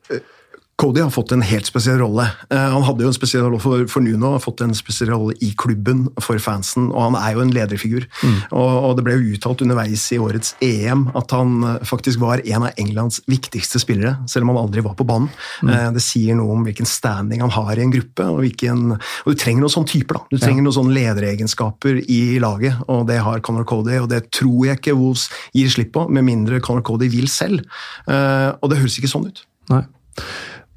Eh, 0.75 0.85
Cody 0.85 1.01
har 1.01 1.11
fått 1.11 1.33
en 1.33 1.43
helt 1.43 1.67
spesiell 1.67 1.99
rolle. 1.99 2.27
Uh, 2.53 2.59
han 2.59 2.83
hadde 2.83 3.05
jo 3.05 3.09
en 3.09 3.15
spesiell 3.15 3.45
rolle 3.45 3.61
for, 3.61 3.87
for 3.87 4.03
Nuno, 4.03 4.33
har 4.33 4.43
fått 4.43 4.61
en 4.61 4.75
spesiell 4.75 5.11
rolle 5.11 5.35
i 5.41 5.55
klubben 5.57 6.09
for 6.21 6.39
fansen, 6.39 6.91
og 6.93 7.11
han 7.11 7.17
er 7.17 7.35
jo 7.35 7.43
en 7.45 7.53
lederfigur. 7.55 8.07
Mm. 8.23 8.41
Og, 8.53 8.71
og, 8.85 8.97
Det 8.97 9.05
ble 9.05 9.17
jo 9.17 9.35
uttalt 9.37 9.63
underveis 9.63 10.05
i 10.13 10.19
årets 10.19 10.55
EM 10.61 11.09
at 11.15 11.35
han 11.35 11.65
uh, 11.65 11.79
faktisk 11.85 12.21
var 12.21 12.43
en 12.45 12.67
av 12.67 12.81
Englands 12.81 13.21
viktigste 13.31 13.81
spillere, 13.83 14.17
selv 14.27 14.45
om 14.45 14.55
han 14.55 14.65
aldri 14.65 14.85
var 14.85 14.97
på 14.99 15.07
banen. 15.07 15.31
Mm. 15.63 15.71
Uh, 15.71 15.89
det 15.97 16.05
sier 16.05 16.39
noe 16.39 16.57
om 16.57 16.67
hvilken 16.67 16.89
standing 16.89 17.45
han 17.45 17.55
har 17.55 17.79
i 17.79 17.85
en 17.85 17.95
gruppe, 17.95 18.27
og, 18.27 18.43
hvilken, 18.45 18.97
og 18.97 19.31
du 19.31 19.39
trenger 19.39 19.65
noen 19.65 19.77
sånne 19.77 19.93
typer. 19.95 20.19
da. 20.19 20.25
Du 20.33 20.39
trenger 20.39 20.63
ja. 20.63 20.69
noen 20.69 20.79
sånne 20.81 20.99
lederegenskaper 20.99 22.03
i 22.05 22.23
laget, 22.43 22.83
og 22.91 23.07
det 23.11 23.21
har 23.25 23.43
Conor 23.47 23.67
Cody, 23.69 23.99
og 24.03 24.11
det 24.13 24.25
tror 24.35 24.69
jeg 24.69 24.81
ikke 24.81 24.99
Wolves 24.99 25.29
gir 25.55 25.71
slipp 25.73 25.95
på, 25.95 26.09
med 26.11 26.27
mindre 26.27 26.61
Conor 26.65 26.85
Cody 26.87 27.09
vil 27.13 27.31
selv. 27.31 27.63
og 28.05 28.67
det 28.71 28.81
høres 28.81 28.97
ikke 28.99 29.11
sånn 29.11 29.29
ut. 29.31 29.45
Nei. 29.71 29.85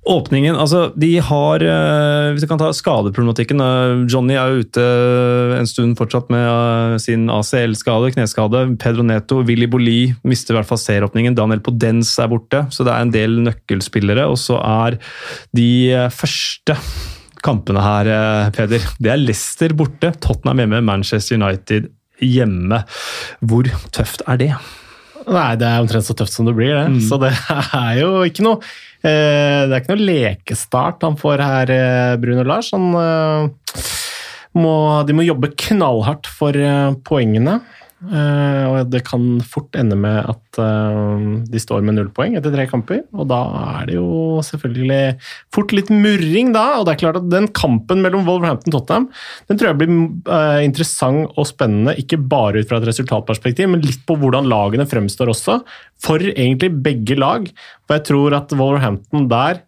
Åpningen 0.08 0.56
altså 0.56 0.88
De 0.96 1.10
har 1.24 1.63
uh, 1.63 2.30
Hvis 2.32 2.46
vi 2.46 2.50
kan 2.50 2.60
ta 2.62 2.70
skadeproblematikken 2.76 3.60
uh, 3.60 4.06
Johnny 4.08 4.38
er 4.38 4.54
jo 4.54 4.63
ute 4.63 4.86
en 5.58 5.67
stund 5.70 5.98
fortsatt 6.00 6.32
med 6.32 7.02
sin 7.04 7.28
ACL-skade, 7.34 8.13
kneskade. 8.15 8.63
Pedro 8.80 9.04
Neto, 9.06 9.41
Willy 9.48 9.67
Boli 9.72 10.00
mister 10.28 10.56
i 10.56 10.60
hvert 10.60 10.70
fall 10.70 10.80
serieåpningen. 10.82 11.36
Daniel 11.38 11.62
Podens 11.65 12.13
er 12.22 12.32
borte. 12.32 12.63
Så 12.74 12.86
det 12.88 12.93
er 12.93 13.04
en 13.04 13.13
del 13.13 13.38
nøkkelspillere. 13.46 14.28
Og 14.30 14.39
så 14.41 14.60
er 14.62 15.00
de 15.58 15.70
første 16.13 16.78
kampene 17.43 17.84
her, 17.84 18.10
Peder, 18.56 18.84
det 19.02 19.13
er 19.13 19.22
Leicester 19.22 19.76
borte, 19.78 20.12
Tottenham 20.24 20.63
hjemme, 20.63 20.84
Manchester 20.86 21.39
United 21.39 21.91
hjemme. 22.24 22.84
Hvor 23.46 23.70
tøft 23.96 24.26
er 24.28 24.41
det? 24.41 24.52
Nei, 25.28 25.56
det 25.60 25.67
er 25.67 25.84
omtrent 25.84 26.08
så 26.08 26.15
tøft 26.15 26.36
som 26.36 26.48
det 26.48 26.56
blir, 26.56 26.74
det. 26.78 26.86
Mm. 26.93 27.02
Så 27.04 27.20
det 27.22 27.34
er 27.82 27.98
jo 28.00 28.12
ikke 28.28 28.46
noe 28.46 28.60
eh, 28.62 28.96
Det 29.03 29.69
er 29.69 29.77
ikke 29.77 29.93
noe 29.93 30.07
lekestart 30.07 31.03
han 31.05 31.17
får 31.19 31.43
her, 31.43 31.73
eh, 31.73 32.13
Bruno 32.21 32.45
Lars. 32.47 32.71
Han 32.73 32.88
eh, 32.97 33.83
må, 34.57 34.75
de 35.07 35.15
må 35.17 35.25
jobbe 35.27 35.53
knallhardt 35.53 36.29
for 36.39 36.57
poengene. 37.07 37.60
Uh, 37.97 38.77
og 38.77 38.91
det 38.93 38.99
kan 39.07 39.39
fort 39.41 39.73
ende 39.79 39.95
med 39.97 40.19
at 40.29 40.60
uh, 40.62 41.17
de 41.49 41.62
står 41.62 41.81
med 41.81 41.95
null 41.97 42.12
poeng 42.13 42.36
etter 42.38 42.53
tre 42.53 42.67
kamper. 42.69 43.01
Og 43.17 43.25
da 43.31 43.39
er 43.79 43.89
det 43.89 43.95
jo 43.97 44.38
selvfølgelig 44.45 44.99
fort 45.55 45.73
litt 45.73 45.89
murring 45.89 46.53
da. 46.53 46.65
Og 46.77 46.86
det 46.86 46.93
er 46.93 47.01
klart 47.01 47.17
at 47.23 47.31
den 47.31 47.49
kampen 47.57 48.03
mellom 48.05 48.27
Wolverhampton 48.27 48.69
og 48.69 48.77
Tottenham 48.77 49.10
den 49.49 49.57
tror 49.57 49.71
jeg 49.71 49.79
blir 49.81 49.95
uh, 50.29 50.62
interessant 50.62 51.33
og 51.33 51.49
spennende, 51.49 51.97
ikke 51.97 52.21
bare 52.21 52.62
ut 52.62 52.69
fra 52.69 52.77
et 52.77 52.88
resultatperspektiv, 52.91 53.71
men 53.73 53.86
litt 53.86 54.05
på 54.05 54.17
hvordan 54.21 54.49
lagene 54.51 54.86
fremstår 54.89 55.33
også. 55.33 55.60
For 56.03 56.21
egentlig 56.21 56.75
begge 56.86 57.17
lag. 57.17 57.49
For 57.88 57.97
jeg 57.97 58.10
tror 58.12 58.38
at 58.38 58.53
Wolverhampton 58.57 59.29
der 59.31 59.63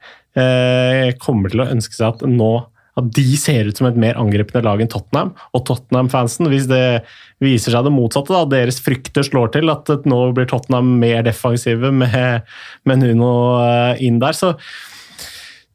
kommer 1.20 1.52
til 1.52 1.60
å 1.60 1.66
ønske 1.68 1.98
seg 1.98 2.14
at 2.14 2.22
nå 2.30 2.52
at 3.00 3.10
de 3.16 3.26
ser 3.40 3.70
ut 3.70 3.80
som 3.80 3.88
et 3.90 3.98
mer 4.00 4.20
angripende 4.20 4.64
lag 4.66 4.82
enn 4.82 4.92
Tottenham. 4.92 5.34
Og 5.58 5.66
Tottenham-fansen, 5.68 6.50
hvis 6.52 6.68
det 6.70 6.84
viser 7.44 7.76
seg 7.76 7.88
det 7.88 7.96
motsatte, 7.96 8.36
da, 8.36 8.44
deres 8.50 8.82
frykter 8.84 9.26
slår 9.26 9.54
til, 9.56 9.72
at 9.74 9.90
nå 10.10 10.22
blir 10.38 10.50
Tottenham 10.50 10.98
mer 11.02 11.24
defensive 11.28 11.92
med, 11.96 12.48
med 12.90 13.04
Nuno 13.04 13.34
eh, 13.64 14.06
inn 14.06 14.22
der, 14.22 14.38
så 14.38 14.56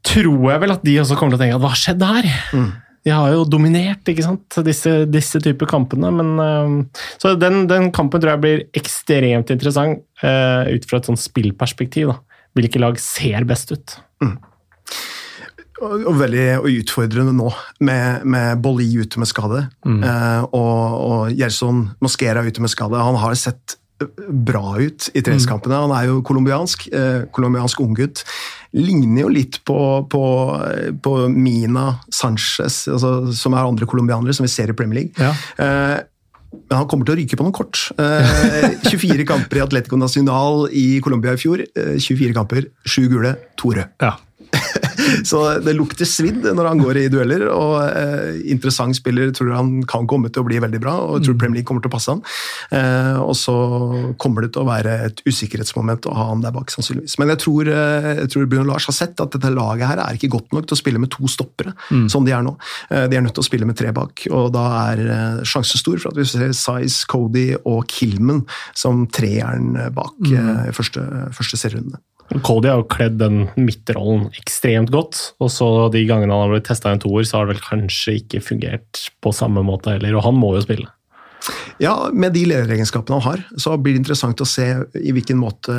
tror 0.04 0.50
jeg 0.52 0.62
vel 0.62 0.74
at 0.74 0.84
de 0.84 0.98
også 1.00 1.16
kommer 1.18 1.34
til 1.34 1.40
å 1.40 1.44
tenke 1.44 1.58
at 1.58 1.64
hva 1.64 1.72
har 1.72 1.80
skjedd 1.80 2.04
her? 2.04 2.28
Mm. 2.54 2.72
De 3.04 3.12
har 3.12 3.34
jo 3.34 3.44
dominert 3.48 4.08
ikke 4.08 4.24
sant? 4.24 4.58
disse, 4.64 4.92
disse 5.12 5.40
typer 5.44 5.68
kampene. 5.68 6.08
Men, 6.14 6.30
uh, 6.40 7.04
så 7.20 7.34
den, 7.36 7.66
den, 7.68 7.90
kampen 7.94 8.22
tror 8.22 8.34
jeg 8.34 8.44
blir 8.44 8.64
ekstremt 8.80 9.52
interessant 9.52 10.00
uh, 10.24 10.64
ut 10.70 10.88
fra 10.88 11.00
et 11.00 11.10
sånn 11.10 11.20
spillperspektiv. 11.20 12.14
Da. 12.14 12.40
Hvilke 12.56 12.80
lag 12.80 13.00
ser 13.02 13.44
best 13.48 13.74
ut? 13.74 13.98
Mm. 14.24 14.38
Og, 15.82 16.04
og 16.06 16.18
veldig 16.20 16.44
og 16.60 16.68
utfordrende 16.70 17.34
nå, 17.34 17.48
med, 17.82 18.26
med 18.30 18.60
Bolli 18.62 18.86
ute 18.94 19.18
med 19.18 19.30
skade. 19.30 19.64
Mm. 19.86 20.02
eh, 20.06 20.42
og, 20.54 20.98
og 21.08 21.32
Gjerson 21.34 21.88
Mosquera 22.04 22.44
ute 22.46 22.62
med 22.62 22.70
skade. 22.72 23.00
Han 23.00 23.18
har 23.18 23.34
sett 23.38 23.78
bra 24.28 24.74
ut 24.78 25.08
i 25.14 25.22
treningskampene. 25.22 25.82
Han 25.86 25.94
er 25.94 26.08
jo 26.10 26.22
colombiansk, 26.26 26.88
eh, 26.92 27.26
colombiansk 27.34 27.80
unggutt. 27.80 28.24
Ligner 28.74 29.24
jo 29.24 29.30
litt 29.32 29.60
på, 29.66 29.78
på, 30.10 30.24
på 31.02 31.14
Mina 31.30 32.00
Sanchez, 32.12 32.84
altså, 32.90 33.32
som 33.36 33.54
er 33.54 33.62
andre 33.62 33.86
colombianere 33.90 34.34
som 34.34 34.46
vi 34.46 34.52
ser 34.52 34.72
i 34.72 34.76
Premier 34.76 35.04
League. 35.04 35.14
Ja. 35.18 35.32
Eh, 35.62 36.02
men 36.54 36.78
han 36.78 36.86
kommer 36.90 37.06
til 37.06 37.16
å 37.16 37.18
ryke 37.18 37.38
på 37.38 37.46
noen 37.46 37.54
kort. 37.54 37.80
Eh, 37.98 38.78
24 38.90 39.26
kamper 39.30 39.58
i 39.58 39.64
Atletico 39.64 39.98
Nacional 40.00 40.68
i 40.70 41.00
Colombia 41.04 41.34
i 41.34 41.40
fjor. 41.40 41.64
24 41.74 42.30
eh, 42.30 42.36
kamper, 42.36 42.70
sju 42.86 43.06
gule, 43.10 43.34
to 43.60 43.74
røde. 43.74 43.88
Ja. 44.02 44.14
så 45.30 45.40
det 45.64 45.74
lukter 45.76 46.08
svidd 46.08 46.46
når 46.46 46.68
han 46.70 46.82
går 46.82 47.00
i 47.02 47.06
dueller. 47.12 47.46
og 47.52 47.76
eh, 47.84 48.40
Interessant 48.54 48.96
spiller, 48.96 49.32
tror 49.34 49.54
han 49.56 49.72
kan 49.88 50.08
komme 50.10 50.30
til 50.32 50.44
å 50.44 50.48
bli 50.48 50.60
veldig 50.62 50.80
bra, 50.82 50.96
og 51.04 51.24
tror 51.24 51.36
mm. 51.36 51.40
Premier 51.40 51.60
League 51.60 51.68
kommer 51.68 51.84
til 51.84 51.92
å 51.92 51.94
passe 51.94 52.14
han. 52.14 52.22
Eh, 52.74 53.20
og 53.22 53.34
så 53.38 53.56
kommer 54.20 54.44
det 54.44 54.54
til 54.54 54.64
å 54.64 54.68
være 54.68 54.96
et 55.08 55.24
usikkerhetsmoment 55.26 56.08
å 56.10 56.16
ha 56.16 56.28
han 56.30 56.44
der 56.44 56.54
bak, 56.54 56.72
sannsynligvis. 56.74 57.18
Men 57.20 57.34
jeg 57.34 57.42
tror, 57.44 57.70
eh, 57.70 58.10
jeg 58.22 58.32
tror 58.34 58.48
Bruno 58.50 58.68
Lars 58.72 58.88
har 58.90 58.96
sett 58.96 59.20
at 59.22 59.34
dette 59.36 59.52
laget 59.54 59.90
her 59.90 60.04
er 60.04 60.18
ikke 60.18 60.32
godt 60.36 60.54
nok 60.56 60.68
til 60.68 60.78
å 60.78 60.80
spille 60.80 61.02
med 61.02 61.12
to 61.14 61.30
stoppere, 61.30 61.74
mm. 61.90 62.06
som 62.12 62.26
de 62.26 62.34
er 62.36 62.44
nå. 62.46 62.56
Eh, 62.90 63.06
de 63.10 63.18
er 63.18 63.26
nødt 63.26 63.36
til 63.38 63.44
å 63.44 63.48
spille 63.48 63.68
med 63.68 63.78
tre 63.80 63.92
bak, 63.96 64.26
og 64.34 64.50
da 64.54 64.64
er 64.86 65.04
eh, 65.04 65.44
sjansen 65.48 65.82
stor 65.82 66.00
for 66.00 66.12
at 66.12 66.20
vi 66.20 66.28
ser 66.28 66.54
Size, 66.54 67.04
Cody 67.10 67.48
og 67.62 67.84
Kilman 67.90 68.44
som 68.76 69.04
treeren 69.12 69.74
bak 69.94 70.16
mm. 70.22 70.72
Første, 70.74 71.02
første 71.34 71.58
serierunde. 71.58 71.98
Cody 72.42 72.70
har 72.70 72.80
jo 72.80 72.88
kledd 72.90 73.18
den 73.20 73.44
midtrollen 73.58 74.28
ekstremt 74.40 74.90
godt. 74.94 75.20
Og 75.44 75.52
så 75.52 75.68
de 75.94 76.04
gangene 76.08 76.34
han 76.34 76.46
har 76.46 76.52
blitt 76.54 76.68
testa 76.68 76.90
i 76.90 76.96
en 76.96 77.02
toer, 77.02 77.26
så 77.28 77.38
har 77.38 77.46
det 77.46 77.56
vel 77.56 77.64
kanskje 77.68 78.18
ikke 78.22 78.42
fungert 78.44 79.06
på 79.22 79.34
samme 79.36 79.64
måte 79.66 79.94
heller. 79.94 80.16
Og 80.18 80.26
han 80.26 80.38
må 80.38 80.54
jo 80.56 80.64
spille. 80.64 80.90
Ja, 81.82 82.08
med 82.14 82.32
de 82.32 82.44
lederegenskapene 82.48 83.18
han 83.18 83.26
har, 83.26 83.40
så 83.60 83.74
blir 83.76 83.96
det 83.96 84.04
interessant 84.04 84.40
å 84.40 84.48
se 84.48 84.64
i 84.96 85.12
hvilken 85.12 85.36
måte 85.40 85.74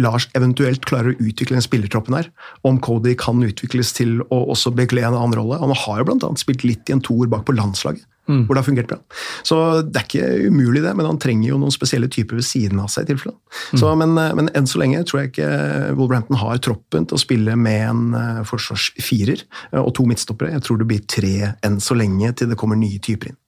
Lars 0.00 0.28
eventuelt 0.38 0.86
klarer 0.88 1.12
å 1.12 1.18
utvikle 1.20 1.58
den 1.58 1.66
spillertroppen 1.66 2.16
her. 2.16 2.30
Om 2.66 2.80
Cody 2.84 3.12
kan 3.18 3.42
utvikles 3.44 3.92
til 3.96 4.22
å 4.30 4.40
også 4.54 4.72
bekle 4.76 5.04
en 5.04 5.16
annen 5.18 5.36
rolle. 5.36 5.60
Han 5.60 5.74
har 5.76 6.00
jo 6.00 6.08
bl.a. 6.08 6.30
spilt 6.40 6.64
litt 6.64 6.88
i 6.88 6.96
en 6.96 7.04
toer 7.04 7.28
bak 7.32 7.44
på 7.48 7.56
landslaget. 7.58 8.06
Mm. 8.26 8.42
Hvor 8.46 8.56
det 8.56 8.62
har 8.62 8.66
fungert 8.66 8.88
bra. 8.90 8.98
Så 9.46 9.56
det 9.86 10.00
er 10.00 10.06
ikke 10.08 10.50
umulig, 10.50 10.82
det, 10.82 10.94
men 10.98 11.06
han 11.06 11.20
trenger 11.22 11.52
jo 11.52 11.60
noen 11.62 11.74
spesielle 11.74 12.08
typer 12.12 12.40
ved 12.40 12.46
siden 12.46 12.80
av 12.82 12.90
seg. 12.92 13.06
i 13.06 13.12
tilfelle. 13.12 13.36
Mm. 13.72 13.80
Så, 13.82 13.92
men, 14.02 14.16
eh, 14.18 14.32
men, 14.38 14.50
enn 14.58 14.66
så 14.70 14.82
lenge 14.82 15.04
tror 15.06 15.22
jeg 15.22 15.32
ikke 15.32 15.50
Wolverhampton 15.98 16.40
har 16.40 16.62
troppen 16.64 17.06
til 17.06 17.18
å 17.18 17.22
spille 17.22 17.54
med 17.60 17.84
en 17.86 18.02
uh, 18.16 18.42
forsvarsfirer 18.48 19.46
og 19.82 19.92
to 19.96 20.08
midtstoppere. 20.10 20.54
Jeg 20.56 20.66
tror 20.66 20.82
det 20.82 20.90
blir 20.90 21.06
tre 21.06 21.52
enn 21.66 21.78
så 21.82 21.98
lenge 21.98 22.32
til 22.36 22.50
det 22.50 22.58
kommer 22.58 22.78
nye 22.80 22.98
typer 23.02 23.32
inn. 23.32 23.40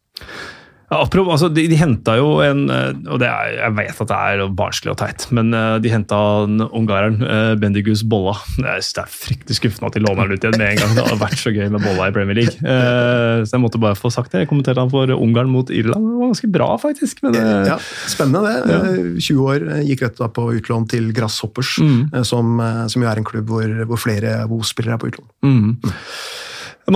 Ja, 0.89 1.03
altså, 1.05 1.51
de, 1.53 1.67
de 1.69 1.77
henta 1.77 2.15
jo 2.17 2.39
en 2.41 2.63
og 2.73 3.19
og 3.19 3.25
er, 3.27 3.51
Jeg 3.59 3.75
vet 3.77 4.01
at 4.05 4.09
det 4.09 4.17
er 4.17 4.53
barnslig 4.57 4.93
og 4.95 4.99
teit, 5.03 5.27
men 5.37 5.53
eh, 5.57 5.77
de 5.85 5.93
henta 5.93 6.19
ungareren 6.65 7.19
uh, 7.21 7.53
Bendigus 7.61 8.05
Bolla. 8.09 8.37
Jeg 8.57 8.87
synes 8.87 8.95
Det 8.97 9.03
er 9.03 9.13
fryktelig 9.13 9.59
skuffende 9.59 9.91
at 9.91 9.99
de 9.99 10.03
låner 10.07 10.25
han 10.25 10.33
ut 10.33 10.47
igjen 10.47 10.57
med 10.57 10.73
en 10.73 10.81
gang. 10.81 10.95
Det 10.97 11.05
hadde 11.05 11.21
vært 11.21 11.43
så 11.43 11.53
gøy 11.53 11.69
med 11.75 11.85
Bolla 11.85 12.09
i 12.09 12.15
Premier 12.17 12.41
League. 12.41 12.57
Uh, 12.63 13.45
så 13.45 13.57
jeg 13.57 13.65
måtte 13.67 13.83
bare 13.83 13.99
få 13.99 14.13
sagt 14.15 14.33
det. 14.33 14.47
Jeg 14.47 14.53
kommenterte 14.53 14.81
han 14.81 14.93
for 14.93 15.13
Ungarn 15.19 15.53
mot 15.53 15.69
Irland. 15.75 16.09
Det 16.09 16.23
var 16.23 16.33
ganske 16.33 16.53
bra, 16.57 16.71
faktisk. 16.81 17.23
Men, 17.27 17.37
uh, 17.37 17.69
ja, 17.69 17.79
spennende, 18.09 18.57
det. 18.65 18.81
Ja. 18.81 19.23
20 19.29 19.53
år, 19.53 19.69
gikk 19.91 20.07
rett 20.07 20.21
da 20.25 20.33
på 20.33 20.49
utlån 20.57 20.89
til 20.89 21.13
Grasshoppers, 21.17 21.77
mm. 21.85 22.03
som, 22.25 22.59
som, 22.89 23.05
jo 23.05 23.11
er 23.11 23.21
en 23.21 23.29
klubb 23.29 23.53
hvor, 23.53 23.79
hvor 23.91 24.01
flere 24.01 24.41
WO-spillere 24.49 24.97
er 24.97 25.03
på 25.03 25.13
utlån. 25.13 25.33
Mm. 25.45 25.57
Mm. 25.85 25.97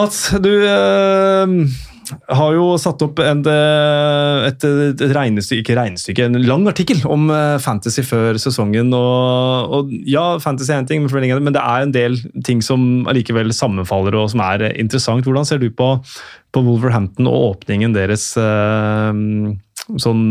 Mats, 0.01 0.31
du 0.41 0.53
har 2.29 2.55
jo 2.57 2.67
satt 2.81 3.03
opp 3.05 3.21
en, 3.23 3.41
eh, 3.49 4.49
et, 4.49 4.65
et, 4.65 5.05
regnestykke, 5.15 5.63
ikke 5.63 5.77
regnestykke, 5.79 6.27
en 6.29 6.41
lang 6.47 6.67
artikkel 6.71 7.03
om 7.11 7.31
eh, 7.33 7.57
fantasy 7.63 8.05
før 8.07 8.39
sesongen. 8.41 8.93
Og, 8.97 9.73
og 9.77 9.95
ja, 10.09 10.25
fantasy 10.43 10.73
er 10.73 10.83
en 10.83 10.91
ting, 10.91 11.05
men 11.05 11.55
det 11.55 11.63
er 11.63 11.87
en 11.87 11.95
del 11.95 12.19
ting 12.47 12.63
som 12.65 13.07
allikevel 13.11 13.55
sammenfaller 13.57 14.17
og 14.19 14.31
som 14.35 14.45
er 14.45 14.69
interessant. 14.73 15.27
Hvordan 15.27 15.49
ser 15.49 15.63
du 15.63 15.69
på, 15.75 15.95
på 16.53 16.65
Wolverhampton 16.67 17.31
og 17.31 17.49
åpningen 17.53 17.97
deres 17.97 18.31
eh, 18.41 19.11
sånn 20.03 20.23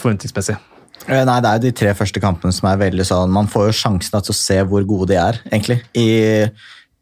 forventningsmessig? 0.00 0.58
Nei, 1.04 1.24
Det 1.26 1.50
er 1.50 1.58
jo 1.58 1.66
de 1.66 1.74
tre 1.76 1.90
første 1.98 2.20
kampene 2.22 2.54
som 2.54 2.68
er 2.70 2.78
veldig 2.80 3.04
sånn 3.04 3.32
Man 3.34 3.48
får 3.50 3.66
jo 3.66 3.72
sjansen 3.76 4.14
til 4.14 4.32
å 4.32 4.36
se 4.38 4.54
hvor 4.70 4.86
gode 4.88 5.10
de 5.10 5.18
er, 5.20 5.40
egentlig. 5.50 5.82
I, 6.00 6.46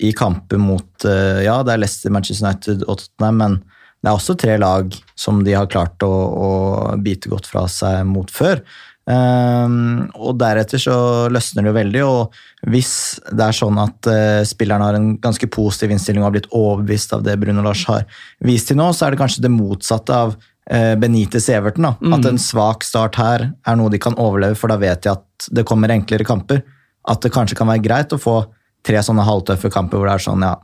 i 0.03 0.11
kamper 0.17 0.59
mot 0.59 1.07
Ja, 1.07 1.61
det 1.63 1.77
er 1.77 1.85
Leicester, 1.85 2.11
Manchester 2.11 2.49
United 2.49 2.83
og 2.89 2.99
Tottenham, 2.99 3.39
men 3.39 3.61
det 4.03 4.11
er 4.11 4.17
også 4.17 4.35
tre 4.39 4.57
lag 4.59 4.95
som 5.19 5.45
de 5.47 5.55
har 5.55 5.71
klart 5.71 6.03
å, 6.03 6.11
å 6.11 6.51
bite 6.99 7.31
godt 7.31 7.47
fra 7.47 7.69
seg 7.71 8.03
mot 8.09 8.31
før. 8.35 8.63
Um, 9.03 10.05
og 10.15 10.37
deretter 10.39 10.79
så 10.79 10.95
løsner 11.33 11.65
det 11.65 11.71
jo 11.71 11.75
veldig, 11.75 12.03
og 12.07 12.71
hvis 12.71 12.93
det 13.35 13.49
er 13.49 13.57
sånn 13.57 13.81
at 13.83 14.09
uh, 14.11 14.43
spilleren 14.47 14.85
har 14.85 14.99
en 14.99 15.09
ganske 15.23 15.49
positiv 15.51 15.91
innstilling 15.95 16.23
og 16.23 16.29
har 16.29 16.37
blitt 16.37 16.53
overbevist 16.55 17.15
av 17.17 17.25
det 17.27 17.35
Bruno 17.43 17.65
Lars 17.67 17.83
har 17.89 18.07
vist 18.47 18.71
til 18.71 18.79
nå, 18.79 18.89
så 18.95 19.07
er 19.07 19.15
det 19.15 19.23
kanskje 19.23 19.43
det 19.43 19.51
motsatte 19.55 20.19
av 20.27 20.37
uh, 20.37 20.95
Benitez 21.03 21.51
Everton. 21.51 21.89
Da. 21.91 21.95
Mm. 21.99 22.17
At 22.19 22.31
en 22.31 22.43
svak 22.43 22.87
start 22.87 23.19
her 23.19 23.49
er 23.51 23.79
noe 23.79 23.91
de 23.91 24.03
kan 24.03 24.19
overleve, 24.23 24.59
for 24.59 24.71
da 24.71 24.79
vet 24.83 25.03
de 25.03 25.15
at 25.15 25.51
det 25.51 25.67
kommer 25.67 25.95
enklere 25.95 26.27
kamper. 26.27 26.63
At 27.11 27.23
det 27.27 27.35
kanskje 27.35 27.59
kan 27.59 27.71
være 27.71 27.83
greit 27.83 28.15
å 28.15 28.23
få 28.23 28.41
tre 28.87 29.03
sånne 29.03 29.27
halvtøffe 29.27 29.71
kamper 29.71 29.99
hvor 29.99 30.11
det 30.11 30.19
er 30.19 30.27
sånn, 30.31 30.47
ja, 30.47 30.55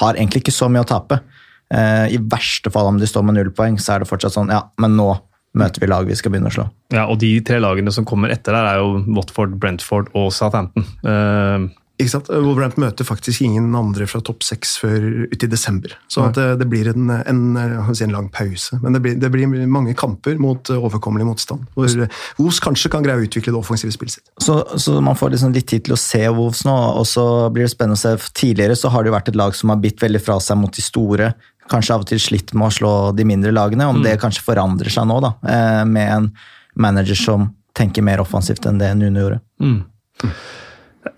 har 0.00 0.16
egentlig 0.16 0.44
ikke 0.44 0.54
så 0.54 0.68
mye 0.68 0.84
å 0.84 0.88
tape. 0.88 1.20
Eh, 1.74 2.06
I 2.16 2.20
verste 2.20 2.72
fall 2.74 2.90
om 2.90 3.00
de 3.00 3.08
står 3.08 3.26
med 3.26 3.38
null 3.38 3.52
poeng, 3.54 3.78
så 3.78 3.94
er 3.94 4.02
det 4.02 4.10
fortsatt 4.10 4.36
sånn 4.36 4.50
ja, 4.52 4.64
men 4.82 4.96
nå 4.98 5.12
møter 5.58 5.82
vi 5.82 5.90
lag 5.90 6.06
vi 6.06 6.16
skal 6.18 6.34
begynne 6.34 6.50
å 6.50 6.54
slå. 6.54 6.68
Ja, 6.94 7.08
og 7.10 7.18
De 7.22 7.32
tre 7.46 7.58
lagene 7.62 7.92
som 7.94 8.06
kommer 8.06 8.30
etter 8.30 8.54
der, 8.54 8.70
er 8.70 8.82
jo 8.82 9.02
Watford, 9.16 9.58
Brentford 9.62 10.10
og 10.14 10.30
Southampton. 10.34 10.86
Uh, 11.02 11.70
ikke 12.00 12.12
sant? 12.14 12.30
Wolverhampton 12.32 12.84
møter 12.86 13.04
faktisk 13.04 13.42
ingen 13.44 13.66
andre 13.76 14.06
fra 14.08 14.22
topp 14.24 14.44
seks 14.46 14.76
før 14.80 15.02
ut 15.28 15.44
i 15.44 15.48
desember. 15.50 15.92
Så 16.08 16.24
det, 16.32 16.46
det, 16.62 16.68
blir 16.70 16.88
en, 16.94 17.10
en, 17.12 17.42
si 17.92 18.06
en, 18.06 18.14
lang 18.14 18.30
pause. 18.32 18.78
Men 18.80 18.96
det 18.96 19.02
blir, 19.04 19.18
det 19.20 19.28
blir, 19.34 19.50
mange 19.68 19.92
kamper 19.98 20.40
mot 20.40 20.70
overkommelig 20.72 21.28
motstand. 21.28 21.66
Hvor 21.74 21.90
Wolves 22.38 22.62
kanskje 22.64 22.92
kan 22.94 23.04
greie 23.04 23.20
å 23.20 23.26
utvikle 23.26 23.52
det 23.52 23.60
offensive 23.60 23.92
spillet 23.92 24.16
sitt. 24.16 24.32
Så, 24.40 24.62
så 24.80 24.96
man 25.04 25.18
får 25.18 25.34
liksom 25.34 25.52
litt 25.56 25.68
tid 25.68 25.84
til 25.88 25.98
å 25.98 26.00
se 26.00 26.22
Wolves 26.30 26.64
nå, 26.68 26.76
og 27.02 27.04
så 27.10 27.26
blir 27.52 27.68
det 27.68 27.74
spennende 27.74 28.00
å 28.00 28.04
se. 28.06 28.16
Tidligere 28.32 28.78
så 28.80 28.94
har 28.94 29.04
det 29.04 29.12
jo 29.12 29.18
vært 29.18 29.32
et 29.34 29.40
lag 29.42 29.58
som 29.58 29.74
har 29.74 29.82
bitt 29.84 30.00
veldig 30.00 30.24
fra 30.24 30.40
seg 30.40 30.60
mot 30.62 30.72
de 30.72 30.86
store 30.86 31.34
kanskje 31.70 31.96
av 31.96 32.04
og 32.04 32.10
til 32.10 32.20
slitt 32.22 32.54
med 32.56 32.68
å 32.68 32.74
slå 32.74 32.94
de 33.16 33.26
mindre 33.28 33.52
lagene. 33.54 33.88
Om 33.90 34.00
mm. 34.00 34.06
det 34.06 34.18
kanskje 34.22 34.44
forandrer 34.46 34.92
seg 34.92 35.08
nå, 35.10 35.20
da, 35.24 35.34
eh, 35.46 35.82
med 35.88 36.14
en 36.16 36.30
manager 36.80 37.18
som 37.18 37.50
tenker 37.76 38.04
mer 38.04 38.22
offensivt 38.22 38.66
enn 38.68 38.80
det 38.80 38.90
Nune 38.98 39.22
gjorde. 39.22 39.40
Mm. 39.62 39.80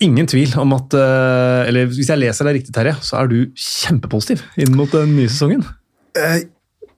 Ingen 0.06 0.28
tvil 0.30 0.52
om 0.62 0.76
at 0.76 0.94
eh, 0.94 1.60
Eller 1.66 1.88
hvis 1.90 2.06
jeg 2.12 2.20
leser 2.20 2.46
deg 2.46 2.60
riktig, 2.60 2.74
Terje, 2.74 2.94
så 3.02 3.18
er 3.18 3.30
du 3.30 3.38
kjempepositiv 3.58 4.44
inn 4.62 4.76
mot 4.78 4.92
den 4.94 5.16
nye 5.16 5.30
sesongen. 5.30 5.64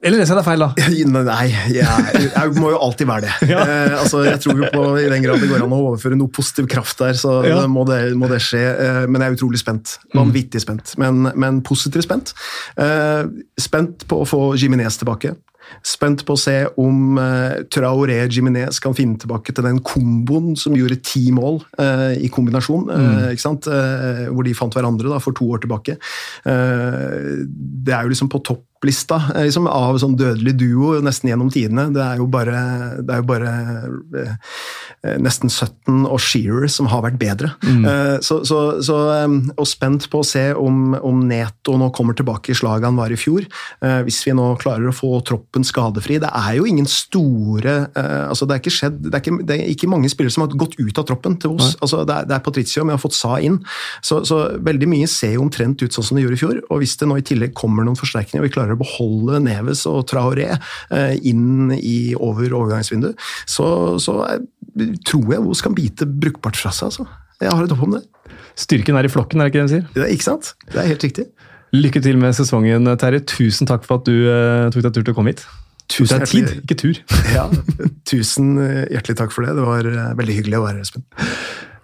Eh, 0.04 0.08
eller 0.08 0.20
leser 0.20 0.34
jeg 0.34 0.40
deg 0.40 0.46
feil, 0.46 0.62
da? 0.62 0.70
Nei, 1.30 1.46
jeg, 1.72 2.28
jeg, 2.28 2.52
må 2.60 2.72
jo 2.74 2.80
alltid 2.84 3.08
være 3.08 3.26
det. 3.26 3.32
Ja. 3.54 3.62
Eh, 3.64 3.94
altså, 4.00 4.24
jeg 4.26 4.40
tror 4.42 4.60
jo 4.60 4.68
på 4.72 4.84
I 5.00 5.08
den 5.12 5.24
grad 5.24 5.42
det 5.42 5.48
går 5.50 5.64
an 5.64 5.74
å 5.74 5.80
overføre 5.90 6.18
noe 6.18 6.32
positiv 6.32 6.68
kraft 6.70 7.00
der, 7.00 7.16
så 7.18 7.38
ja. 7.46 7.62
må, 7.70 7.84
det, 7.88 8.00
må, 8.18 8.28
det, 8.30 8.40
skje. 8.44 8.62
Eh, 8.72 9.00
men 9.08 9.22
jeg 9.22 9.32
er 9.32 9.38
utrolig 9.38 9.60
spent. 9.62 9.96
Vanvittig 10.14 10.62
spent, 10.64 10.94
men, 11.00 11.28
men 11.38 11.62
positivt 11.64 12.06
spent. 12.06 12.34
Eh, 12.80 13.24
spent 13.60 14.06
på 14.10 14.22
å 14.22 14.28
få 14.28 14.44
Jiminez 14.60 14.98
tilbake. 15.00 15.34
Spent 15.84 16.26
på 16.28 16.34
å 16.36 16.40
se 16.40 16.58
om 16.80 17.16
uh, 17.16 17.62
Traoré 17.72 18.18
Jiminez 18.28 18.76
kan 18.84 18.92
finne 18.96 19.16
tilbake 19.20 19.54
til 19.56 19.64
den 19.64 19.80
komboen 19.84 20.52
som 20.60 20.76
gjorde 20.76 21.00
ti 21.04 21.30
mål 21.34 21.56
uh, 21.80 22.12
i 22.12 22.28
kombinasjon, 22.32 22.90
uh, 22.92 23.30
mm. 23.32 24.34
hvor 24.34 24.44
de 24.44 24.52
fant 24.56 24.76
hverandre 24.76 25.08
da, 25.08 25.22
for 25.24 25.36
to 25.36 25.48
år 25.54 25.64
tilbake. 25.64 25.96
det 26.44 27.94
er 27.94 28.04
jo 28.04 28.12
liksom 28.12 28.28
på 28.32 28.42
topplista 28.84 29.20
liksom, 29.40 29.66
av 29.66 29.98
sånn 29.98 30.16
dødelig 30.16 30.54
duo 30.60 31.00
nesten 31.02 31.30
gjennom 31.30 31.50
tidene. 31.50 31.88
Det 31.94 32.02
er 32.02 32.20
jo 32.20 32.26
bare, 32.28 33.00
det 33.00 33.14
er 33.14 33.22
jo 33.22 33.28
bare 33.28 33.52
nesten 35.20 35.50
17 35.50 36.06
og 36.08 36.20
Shearer 36.20 36.68
som 36.68 36.88
har 36.88 37.02
vært 37.04 37.18
bedre. 37.20 37.52
Mm. 37.62 37.84
Så, 38.24 38.42
så, 38.44 38.80
så, 38.84 38.96
og 39.56 39.68
spent 39.68 40.08
på 40.10 40.20
å 40.20 40.26
se 40.26 40.52
om, 40.56 40.94
om, 41.00 41.22
Neto 41.24 41.76
nå 41.80 41.90
kommer 41.96 42.16
tilbake 42.16 42.52
i 42.52 42.56
slaget 42.56 42.88
han 42.88 42.98
var 42.98 43.12
i 43.12 43.18
fjor. 43.18 43.46
Hvis 44.04 44.22
vi 44.26 44.34
nå 44.36 44.50
klarer 44.60 44.90
å 44.90 44.94
få 44.94 45.12
troppen 45.24 45.64
skadefri. 45.64 46.18
Det 46.22 46.28
er 46.28 46.58
jo 46.58 46.66
ingen 46.68 46.88
store 46.88 47.74
altså 47.94 48.46
Det 48.46 48.56
er 48.56 48.60
ikke 48.62 48.72
skjedd, 48.74 48.98
det 49.06 49.14
er 49.16 49.22
ikke, 49.22 49.36
det 49.46 49.56
er 49.56 49.70
ikke 49.70 49.88
mange 49.90 50.10
spillere 50.12 50.34
som 50.34 50.44
har 50.44 50.56
gått 50.58 50.76
ut 50.78 51.00
av 51.00 51.06
troppen 51.08 51.38
til 51.40 51.56
oss. 51.56 51.74
Altså 51.80 52.02
det, 52.04 52.16
er, 52.16 52.28
det 52.28 52.36
er 52.36 52.44
Patricio, 52.44 52.84
vi 52.84 52.94
har 52.94 53.00
fått 53.00 53.14
Sa 53.14 53.36
inn. 53.38 53.60
Så, 54.04 54.24
så, 54.26 54.40
veldig 54.66 54.88
mye 54.90 55.06
ser 55.08 55.36
jo 55.36 55.44
omtrent 55.44 55.80
ut 55.84 55.94
sånn 55.94 56.04
som 56.08 56.18
det 56.18 56.24
gjorde 56.24 56.36
i 56.36 56.40
fjor. 56.40 56.56
og 56.66 56.82
Hvis 56.82 56.96
det 57.00 57.08
nå 57.08 57.16
i 57.20 57.24
tillegg 57.24 57.54
kommer 57.56 57.86
noen 57.86 57.98
forsterkninger 57.98 58.42
og 58.42 58.48
vi 58.48 58.54
klarer 58.56 58.73
å 58.74 58.80
beholde 58.80 59.40
Neves 59.44 59.84
og 59.90 60.04
Traoré 60.10 60.50
inn 61.22 61.72
i 61.76 62.14
over 62.14 62.52
overgangsvinduet, 62.54 63.20
så, 63.50 63.66
så 64.02 64.18
tror 65.06 65.34
jeg 65.34 65.44
Os 65.54 65.62
kan 65.64 65.74
bite 65.76 66.06
brukbart 66.08 66.58
fra 66.58 66.72
seg. 66.74 66.90
altså. 66.90 67.06
Jeg 67.42 67.50
har 67.50 67.64
et 67.64 67.74
håp 67.74 67.82
om 67.86 67.96
det. 67.96 68.04
Styrken 68.58 68.96
er 68.98 69.08
i 69.08 69.10
flokken, 69.10 69.40
er 69.40 69.48
det 69.48 69.52
ikke 69.52 69.62
det 69.62 69.66
de 69.66 69.74
sier? 69.74 69.90
Det 69.94 70.06
er 70.06 70.14
ikke 70.14 70.28
sant? 70.28 70.54
Det 70.70 70.80
er 70.80 70.88
helt 70.92 71.04
riktig. 71.06 71.26
Lykke 71.74 72.02
til 72.04 72.18
med 72.22 72.36
sesongen, 72.38 72.86
Terje. 73.00 73.24
Tusen 73.26 73.68
takk 73.68 73.86
for 73.86 73.98
at 73.98 74.06
du 74.06 74.14
uh, 74.30 74.70
tok 74.70 74.86
deg 74.86 74.94
tur 74.94 75.02
til 75.02 75.14
å 75.14 75.16
komme 75.16 75.34
hit. 75.34 75.44
Tusen 75.90 76.22
det 76.22 76.24
er 76.24 76.30
tid, 76.30 76.52
ikke 76.62 76.78
tur. 76.80 77.00
ja, 77.36 77.48
Tusen 78.08 78.54
hjertelig 78.94 79.18
takk 79.20 79.34
for 79.34 79.46
det. 79.46 79.56
Det 79.58 79.66
var 79.66 79.90
uh, 79.90 80.12
veldig 80.20 80.38
hyggelig 80.38 80.60
å 80.60 80.64
være 80.68 80.78
her, 80.78 80.86
Espen. 80.86 81.06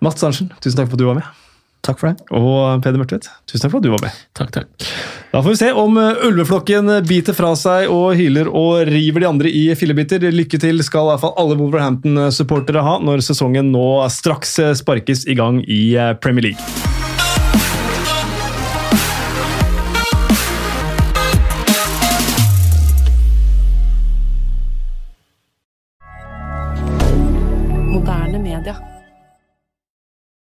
Mats 0.01 0.25
Arntzen, 0.25 0.53
tusen 0.63 0.79
takk 0.79 0.93
for 0.93 0.97
at 0.97 1.03
du 1.03 1.09
var 1.11 1.19
med. 1.19 1.41
Takk 1.87 2.01
for 2.01 2.11
det. 2.11 2.27
Og 2.37 2.83
Peder 2.85 3.01
Mørtvedt, 3.01 3.31
tusen 3.49 3.65
takk 3.65 3.73
for 3.73 3.81
at 3.81 3.87
du 3.87 3.93
var 3.95 4.05
med. 4.05 4.19
Takk, 4.37 4.53
takk. 4.53 4.89
Da 5.31 5.41
får 5.41 5.55
vi 5.55 5.61
se 5.63 5.71
om 5.81 5.97
eh, 6.01 6.27
ulveflokken 6.29 6.93
biter 7.09 7.37
fra 7.37 7.55
seg 7.59 7.89
og 7.93 8.13
hyler 8.19 8.51
og 8.51 8.91
river 8.91 9.25
de 9.25 9.31
andre 9.31 9.55
i 9.63 9.65
fillebiter. 9.79 10.29
Lykke 10.35 10.61
til 10.61 10.85
skal 10.85 11.09
i 11.09 11.13
hvert 11.15 11.25
fall 11.25 11.37
alle 11.41 11.59
Wolverhampton-supportere 11.61 12.85
ha 12.85 12.99
når 13.01 13.25
sesongen 13.31 13.73
nå 13.73 13.89
straks 14.13 14.59
sparkes 14.83 15.27
i 15.31 15.39
gang 15.39 15.63
i 15.65 15.83
Premier 16.21 16.51
League. 16.51 16.90